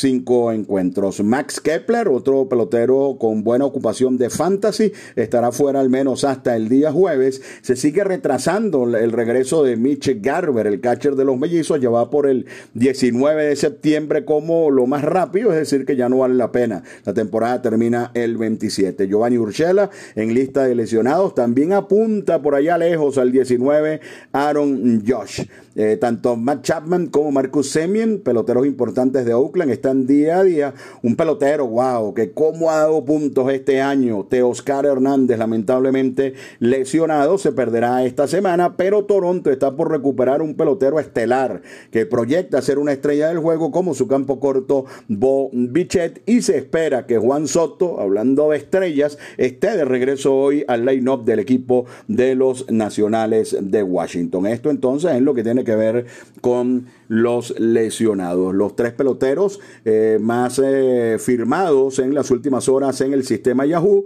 cinco 0.00 0.52
encuentros. 0.52 1.22
Max 1.22 1.60
Kepler, 1.60 2.08
otro 2.08 2.48
pelotero 2.48 3.16
con 3.20 3.44
buena 3.44 3.64
ocupación 3.66 4.16
de 4.18 4.30
fantasy, 4.30 4.92
estará 5.16 5.52
fuera 5.52 5.80
al 5.80 5.90
menos 5.90 6.24
hasta 6.24 6.56
el 6.56 6.68
día 6.68 6.90
jueves. 6.90 7.42
Se 7.62 7.76
sigue 7.76 8.02
retrasando 8.04 8.84
el 8.96 9.12
regreso 9.12 9.62
de 9.62 9.76
Mitch 9.76 10.20
Garber, 10.20 10.66
el 10.66 10.80
catcher 10.80 11.14
de 11.14 11.24
los 11.24 11.38
mellizos, 11.38 11.80
ya 11.80 11.90
por 12.10 12.26
el 12.26 12.46
19 12.74 13.44
de 13.46 13.56
septiembre 13.56 14.24
como 14.24 14.70
lo 14.70 14.86
más 14.86 15.02
rápido, 15.02 15.50
es 15.50 15.58
decir, 15.58 15.84
que 15.84 15.96
ya 15.96 16.08
no 16.08 16.18
vale 16.18 16.34
la 16.34 16.52
pena. 16.52 16.82
La 17.04 17.12
temporada 17.12 17.60
termina 17.60 18.10
el 18.14 18.38
27. 18.38 19.08
Giovanni 19.08 19.38
Urshela 19.38 19.90
en 20.14 20.34
lista 20.34 20.64
de 20.64 20.74
lesionados 20.74 21.34
también 21.34 21.72
apunta 21.72 22.40
por 22.40 22.54
allá 22.54 22.78
lejos 22.78 23.18
al 23.18 23.32
19 23.32 24.00
Aaron 24.32 25.04
Josh. 25.06 25.42
Eh, 25.76 25.96
tanto 26.00 26.36
Matt 26.36 26.62
Chapman 26.62 27.06
como 27.06 27.32
Marcus 27.32 27.70
Semien, 27.70 28.20
peloteros 28.20 28.66
importantes 28.66 29.24
de 29.24 29.34
Oakland, 29.34 29.70
están 29.70 29.89
día 29.94 30.38
a 30.38 30.44
día. 30.44 30.74
Un 31.02 31.16
pelotero, 31.16 31.66
wow, 31.66 32.14
que 32.14 32.32
como 32.32 32.70
ha 32.70 32.78
dado 32.78 33.04
puntos 33.04 33.52
este 33.52 33.80
año. 33.80 34.24
Teoscar 34.24 34.86
Hernández, 34.86 35.38
lamentablemente 35.38 36.34
lesionado, 36.58 37.38
se 37.38 37.52
perderá 37.52 38.04
esta 38.04 38.26
semana, 38.26 38.76
pero 38.76 39.04
Toronto 39.04 39.50
está 39.50 39.76
por 39.76 39.90
recuperar 39.90 40.42
un 40.42 40.54
pelotero 40.54 41.00
estelar 41.00 41.62
que 41.90 42.06
proyecta 42.06 42.62
ser 42.62 42.78
una 42.78 42.92
estrella 42.92 43.28
del 43.28 43.38
juego 43.38 43.70
como 43.70 43.94
su 43.94 44.06
campo 44.06 44.40
corto 44.40 44.84
Bo 45.08 45.50
Bichet 45.52 46.22
y 46.26 46.42
se 46.42 46.58
espera 46.58 47.06
que 47.06 47.18
Juan 47.18 47.46
Soto, 47.46 48.00
hablando 48.00 48.50
de 48.50 48.56
estrellas, 48.56 49.18
esté 49.36 49.76
de 49.76 49.84
regreso 49.84 50.34
hoy 50.34 50.64
al 50.68 50.84
line-up 50.84 51.24
del 51.24 51.38
equipo 51.38 51.86
de 52.08 52.34
los 52.34 52.70
Nacionales 52.70 53.56
de 53.60 53.82
Washington. 53.82 54.46
Esto 54.46 54.70
entonces 54.70 55.12
es 55.12 55.22
lo 55.22 55.34
que 55.34 55.42
tiene 55.42 55.64
que 55.64 55.76
ver 55.76 56.06
con 56.40 56.86
los 57.08 57.58
lesionados. 57.58 58.54
Los 58.54 58.76
tres 58.76 58.92
peloteros 58.92 59.60
eh, 59.84 60.18
más 60.20 60.60
eh, 60.62 61.16
firmados 61.18 61.98
en 61.98 62.14
las 62.14 62.30
últimas 62.30 62.68
horas 62.68 63.00
en 63.00 63.12
el 63.12 63.24
sistema 63.24 63.66
Yahoo. 63.66 64.04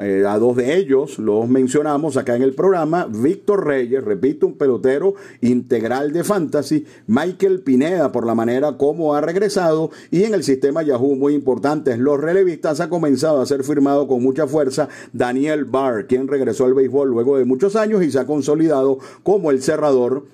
Eh, 0.00 0.24
a 0.24 0.38
dos 0.38 0.54
de 0.54 0.76
ellos 0.76 1.18
los 1.18 1.48
mencionamos 1.48 2.16
acá 2.16 2.36
en 2.36 2.42
el 2.42 2.54
programa. 2.54 3.08
Víctor 3.10 3.66
Reyes, 3.66 4.04
repito, 4.04 4.46
un 4.46 4.54
pelotero 4.54 5.14
integral 5.40 6.12
de 6.12 6.22
fantasy. 6.22 6.86
Michael 7.08 7.60
Pineda, 7.60 8.12
por 8.12 8.24
la 8.24 8.36
manera 8.36 8.76
como 8.76 9.14
ha 9.14 9.20
regresado. 9.20 9.90
Y 10.12 10.22
en 10.22 10.34
el 10.34 10.44
sistema 10.44 10.84
Yahoo, 10.84 11.16
muy 11.16 11.34
importantes, 11.34 11.98
los 11.98 12.20
relevistas, 12.20 12.80
ha 12.80 12.88
comenzado 12.88 13.40
a 13.40 13.46
ser 13.46 13.64
firmado 13.64 14.06
con 14.06 14.22
mucha 14.22 14.46
fuerza 14.46 14.88
Daniel 15.12 15.64
Barr, 15.64 16.06
quien 16.06 16.28
regresó 16.28 16.64
al 16.64 16.74
béisbol 16.74 17.10
luego 17.10 17.36
de 17.36 17.44
muchos 17.44 17.74
años 17.74 18.04
y 18.04 18.12
se 18.12 18.20
ha 18.20 18.26
consolidado 18.26 18.98
como 19.24 19.50
el 19.50 19.60
cerrador 19.60 20.26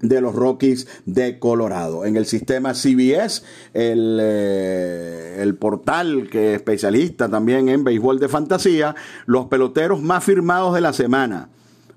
de 0.00 0.20
los 0.20 0.34
Rockies 0.34 0.86
de 1.06 1.38
Colorado. 1.38 2.04
En 2.04 2.16
el 2.16 2.26
sistema 2.26 2.74
CBS, 2.74 3.42
el, 3.74 4.18
eh, 4.20 5.38
el 5.40 5.54
portal 5.54 6.28
que 6.30 6.50
es 6.50 6.56
especialista 6.56 7.28
también 7.28 7.68
en 7.68 7.84
béisbol 7.84 8.18
de 8.18 8.28
fantasía, 8.28 8.94
los 9.26 9.46
peloteros 9.46 10.02
más 10.02 10.24
firmados 10.24 10.74
de 10.74 10.80
la 10.80 10.92
semana. 10.92 11.48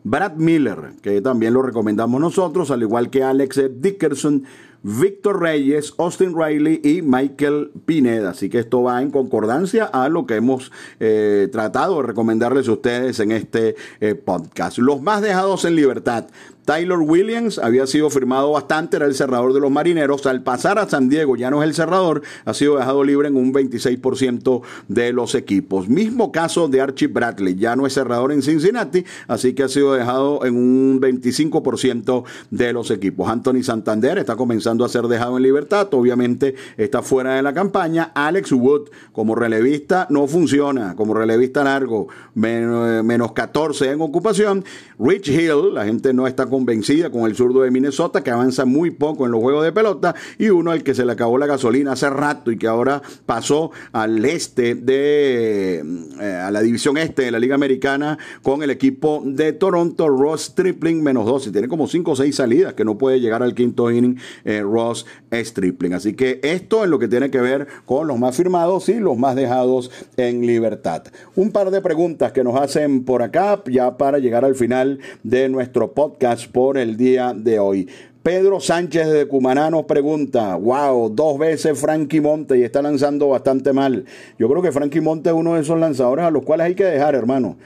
Brad 0.04 0.34
Miller, 0.36 0.94
que 1.02 1.22
también 1.22 1.54
lo 1.54 1.62
recomendamos 1.62 2.20
nosotros, 2.20 2.72
al 2.72 2.82
igual 2.82 3.10
que 3.10 3.24
Alex 3.24 3.62
Dickerson, 3.80 4.44
Víctor 4.84 5.42
Reyes, 5.42 5.94
Austin 5.98 6.36
Riley 6.38 6.82
y 6.84 7.02
Michael 7.02 7.72
Pineda. 7.86 8.32
Así 8.32 8.50
que 8.50 8.60
esto 8.60 8.84
va 8.84 9.02
en 9.02 9.12
concordancia 9.12 9.86
a 9.86 10.10
lo 10.10 10.26
que 10.26 10.36
hemos 10.36 10.74
eh, 11.00 11.48
tratado 11.54 12.02
de 12.02 12.08
recomendarles 12.08 12.68
a 12.68 12.74
ustedes 12.74 13.20
en 13.22 13.32
este 13.32 13.76
eh, 14.02 14.16
podcast. 14.16 14.78
Los 14.80 15.02
más 15.02 15.22
dejados 15.22 15.64
en 15.64 15.78
libertad. 15.78 16.28
Tyler 16.66 16.98
Williams 17.00 17.60
había 17.60 17.86
sido 17.88 18.10
firmado 18.10 18.52
bastante, 18.52 18.98
era 18.98 19.06
el 19.06 19.16
cerrador 19.16 19.54
de 19.54 19.60
los 19.60 19.72
marineros. 19.72 20.26
Al 20.26 20.44
pasar 20.44 20.80
a 20.80 20.88
San 20.88 21.10
Diego 21.10 21.36
ya 21.36 21.52
no 21.52 21.62
es 21.62 21.68
el 21.68 21.76
cerrador, 21.76 22.22
ha 22.46 22.54
sido 22.54 22.78
dejado 22.78 23.04
libre 23.04 23.28
en 23.28 23.36
un 23.36 23.54
26% 23.54 24.62
de 24.88 25.14
los 25.14 25.36
equipos. 25.36 25.90
Mismo 25.90 26.32
caso 26.32 26.68
de 26.68 26.82
Archie 26.82 27.08
Bradley, 27.08 27.56
ya 27.56 27.76
no 27.76 27.86
es 27.86 27.94
cerrador 27.94 28.32
en 28.32 28.42
Cincinnati, 28.42 29.04
así 29.28 29.54
que 29.54 29.64
ha 29.64 29.68
sido 29.68 29.94
dejado 29.94 30.46
en 30.46 30.56
un 30.56 31.02
25% 31.02 32.24
de 32.52 32.74
los 32.74 32.92
equipos. 32.92 33.30
Anthony 33.30 33.64
Santander 33.64 34.18
está 34.18 34.36
comenzando 34.36 34.86
a 34.86 34.90
ser 34.90 35.08
dejado 35.08 35.38
en 35.38 35.44
libertad, 35.44 35.88
obviamente 35.94 36.56
está 36.78 37.02
fuera 37.02 37.36
de 37.36 37.42
la 37.42 37.54
campaña. 37.54 38.12
Alex 38.14 38.52
Wood 38.52 38.90
como 39.12 39.36
relevista 39.36 40.08
no 40.10 40.28
funciona, 40.28 40.96
como 40.96 41.14
relevista 41.14 41.64
largo, 41.64 42.08
menos 42.36 43.32
14 43.34 43.92
en 43.92 44.02
ocupación. 44.02 44.64
Rich 45.00 45.30
Hill, 45.30 45.74
la 45.74 45.86
gente 45.86 46.14
no 46.14 46.28
está 46.28 46.46
convencida 46.54 47.10
con 47.10 47.24
el 47.24 47.36
zurdo 47.36 47.64
de 47.64 47.72
Minnesota, 47.72 48.24
que 48.24 48.30
avanza 48.30 48.64
muy 48.64 48.92
poco 48.92 49.26
en 49.26 49.32
los 49.32 49.42
juegos 49.42 49.64
de 49.64 49.72
pelota, 49.72 50.14
y 50.38 50.50
uno 50.50 50.70
al 50.70 50.84
que 50.84 50.94
se 50.94 51.04
le 51.04 51.12
acabó 51.12 51.40
la 51.40 51.48
gasolina 51.48 51.94
hace 51.94 52.08
rato 52.12 52.52
y 52.52 52.58
que 52.60 52.68
ahora 52.68 53.02
pasó 53.26 53.72
al 53.92 54.24
este 54.24 54.76
de, 54.76 55.84
eh, 56.22 56.26
a 56.26 56.52
la 56.52 56.62
división 56.62 57.00
este 57.00 57.24
de 57.24 57.32
la 57.32 57.40
Liga 57.40 57.56
Americana 57.56 58.20
con 58.44 58.62
el 58.62 58.70
equipo 58.70 59.24
de 59.26 59.54
Toronto, 59.54 60.08
Ross 60.10 60.54
Tripling 60.54 61.02
menos 61.02 61.26
dos, 61.26 61.48
y 61.48 61.52
tiene 61.52 61.68
como 61.68 61.88
cinco 61.88 62.12
o 62.12 62.16
seis 62.16 62.36
salidas 62.36 62.76
que 62.76 62.86
no 62.86 63.00
puede 63.00 63.20
llegar 63.20 63.42
al 63.42 63.56
quinto 63.56 63.90
inning 63.90 64.20
eh, 64.46 64.62
Ross 64.62 65.08
Stripling. 65.32 65.94
Así 65.94 66.14
que 66.14 66.40
esto 66.44 66.84
es 66.84 66.90
lo 66.92 67.00
que 67.00 67.08
tiene 67.08 67.32
que 67.32 67.42
ver 67.42 67.66
con 67.86 68.08
los 68.08 68.20
más 68.20 68.38
firmados 68.38 68.90
y 68.90 69.00
los 69.00 69.18
más 69.18 69.36
dejados 69.36 69.90
en 70.18 70.46
libertad. 70.46 71.06
Un 71.36 71.52
par 71.52 71.72
de 71.72 71.82
preguntas 71.82 72.32
que 72.32 72.44
nos 72.44 72.62
hacen 72.62 73.06
por 73.06 73.24
acá, 73.24 73.64
ya 73.66 73.98
para 73.98 74.20
llegar 74.20 74.46
al 74.46 74.54
final 74.54 75.00
de 75.24 75.50
nuestro 75.50 75.94
podcast 75.94 76.43
por 76.48 76.78
el 76.78 76.98
día 76.98 77.34
de 77.36 77.60
hoy. 77.60 77.88
Pedro 78.24 78.62
Sánchez 78.62 79.10
de 79.10 79.28
Cumaná 79.28 79.70
nos 79.70 79.84
pregunta, 79.84 80.56
wow, 80.56 81.10
dos 81.10 81.38
veces 81.38 81.78
Frankie 81.78 82.22
Monte 82.22 82.58
y 82.58 82.64
está 82.64 82.82
lanzando 82.82 83.28
bastante 83.28 83.74
mal. 83.74 84.06
Yo 84.40 84.48
creo 84.48 84.62
que 84.62 84.72
Frankie 84.72 85.02
Monte 85.02 85.30
es 85.30 85.36
uno 85.36 85.56
de 85.56 85.62
esos 85.62 85.78
lanzadores 85.78 86.24
a 86.24 86.32
los 86.32 86.44
cuales 86.44 86.68
hay 86.68 86.76
que 86.76 86.86
dejar, 86.86 87.16
hermano. 87.16 87.58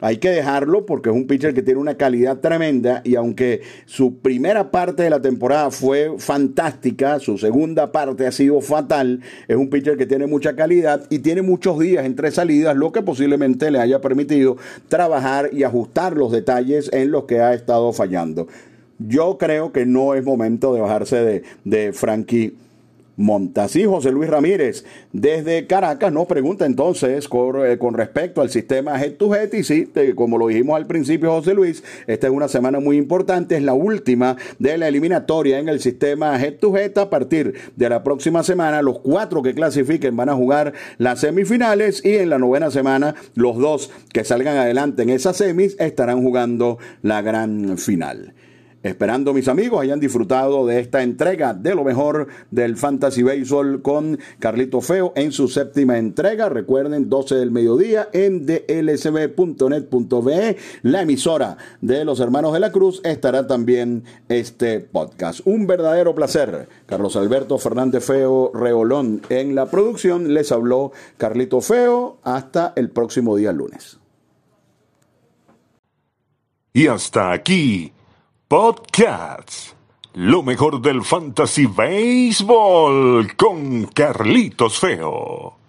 Hay 0.00 0.18
que 0.18 0.28
dejarlo 0.28 0.84
porque 0.84 1.08
es 1.08 1.16
un 1.16 1.26
pitcher 1.26 1.54
que 1.54 1.62
tiene 1.62 1.80
una 1.80 1.96
calidad 1.96 2.40
tremenda 2.40 3.00
y 3.02 3.14
aunque 3.14 3.62
su 3.86 4.18
primera 4.18 4.70
parte 4.70 5.04
de 5.04 5.10
la 5.10 5.22
temporada 5.22 5.70
fue 5.70 6.16
fantástica, 6.18 7.18
su 7.18 7.38
segunda 7.38 7.92
parte 7.92 8.26
ha 8.26 8.32
sido 8.32 8.60
fatal, 8.60 9.22
es 9.48 9.56
un 9.56 9.70
pitcher 9.70 9.96
que 9.96 10.04
tiene 10.04 10.26
mucha 10.26 10.54
calidad 10.54 11.06
y 11.08 11.20
tiene 11.20 11.40
muchos 11.40 11.78
días 11.78 12.04
entre 12.04 12.30
salidas, 12.30 12.76
lo 12.76 12.92
que 12.92 13.00
posiblemente 13.00 13.70
le 13.70 13.78
haya 13.78 14.02
permitido 14.02 14.58
trabajar 14.88 15.48
y 15.52 15.62
ajustar 15.62 16.14
los 16.14 16.30
detalles 16.30 16.90
en 16.92 17.10
los 17.10 17.24
que 17.24 17.40
ha 17.40 17.54
estado 17.54 17.90
fallando. 17.94 18.48
Yo 18.98 19.38
creo 19.38 19.72
que 19.72 19.86
no 19.86 20.14
es 20.14 20.24
momento 20.24 20.74
de 20.74 20.80
bajarse 20.82 21.16
de, 21.16 21.42
de 21.64 21.92
Frankie 21.94 22.54
Montasí. 23.16 23.84
José 23.84 24.10
Luis 24.12 24.28
Ramírez 24.28 24.84
desde 25.12 25.66
Caracas 25.66 26.12
nos 26.12 26.26
pregunta 26.26 26.66
entonces 26.66 27.26
eh, 27.26 27.78
con, 27.78 27.94
respecto 27.94 28.40
al 28.40 28.50
sistema 28.50 29.02
Head 29.02 29.14
to 29.14 29.34
Head 29.34 29.52
y 29.54 29.64
sí, 29.64 29.90
como 30.14 30.38
lo 30.38 30.48
dijimos 30.48 30.76
al 30.76 30.86
principio 30.86 31.32
José 31.32 31.54
Luis, 31.54 31.82
esta 32.06 32.26
es 32.26 32.32
una 32.32 32.48
semana 32.48 32.80
muy 32.80 32.96
importante, 32.96 33.56
es 33.56 33.62
la 33.62 33.74
última 33.74 34.36
de 34.58 34.78
la 34.78 34.88
eliminatoria 34.88 35.58
en 35.58 35.68
el 35.68 35.80
sistema 35.80 36.40
Head 36.40 36.58
to 36.58 36.76
Head 36.76 36.98
a 36.98 37.10
partir 37.10 37.54
de 37.74 37.88
la 37.88 38.02
próxima 38.02 38.42
semana 38.42 38.82
los 38.82 38.98
cuatro 39.00 39.42
que 39.42 39.54
clasifiquen 39.54 40.16
van 40.16 40.28
a 40.28 40.34
jugar 40.34 40.72
las 40.98 41.20
semifinales 41.20 42.04
y 42.04 42.16
en 42.16 42.30
la 42.30 42.38
novena 42.38 42.70
semana 42.70 43.14
los 43.34 43.56
dos 43.56 43.90
que 44.12 44.24
salgan 44.24 44.56
adelante 44.56 45.02
en 45.02 45.10
esas 45.10 45.36
semis 45.36 45.76
estarán 45.78 46.22
jugando 46.22 46.78
la 47.02 47.22
gran 47.22 47.78
final. 47.78 48.34
Esperando 48.82 49.32
mis 49.34 49.48
amigos 49.48 49.80
hayan 49.80 49.98
disfrutado 49.98 50.64
de 50.66 50.78
esta 50.78 51.02
entrega 51.02 51.54
de 51.54 51.74
lo 51.74 51.82
mejor 51.82 52.28
del 52.50 52.76
Fantasy 52.76 53.22
Baseball 53.24 53.82
con 53.82 54.18
Carlito 54.38 54.80
Feo 54.80 55.12
en 55.16 55.32
su 55.32 55.48
séptima 55.48 55.98
entrega. 55.98 56.48
Recuerden, 56.48 57.08
12 57.08 57.34
del 57.34 57.50
mediodía 57.50 58.08
en 58.12 58.46
dlsb.net.be, 58.46 58.96
la 60.82 61.02
emisora 61.02 61.56
de 61.80 62.04
los 62.04 62.20
hermanos 62.20 62.52
de 62.52 62.60
la 62.60 62.70
Cruz, 62.70 63.00
estará 63.04 63.48
también 63.48 64.04
este 64.28 64.80
podcast. 64.80 65.40
Un 65.44 65.66
verdadero 65.66 66.14
placer. 66.14 66.68
Carlos 66.86 67.16
Alberto 67.16 67.58
Fernández 67.58 68.04
Feo 68.04 68.52
Reolón 68.54 69.22
en 69.30 69.54
la 69.54 69.66
producción. 69.66 70.32
Les 70.32 70.52
habló 70.52 70.92
Carlito 71.16 71.60
Feo. 71.60 72.18
Hasta 72.22 72.72
el 72.76 72.90
próximo 72.90 73.36
día 73.36 73.52
lunes. 73.52 73.98
Y 76.72 76.86
hasta 76.88 77.32
aquí 77.32 77.92
Podcasts. 78.48 79.74
Lo 80.14 80.40
mejor 80.40 80.80
del 80.80 81.02
fantasy 81.02 81.66
baseball 81.66 83.34
con 83.34 83.86
Carlitos 83.86 84.78
Feo. 84.78 85.65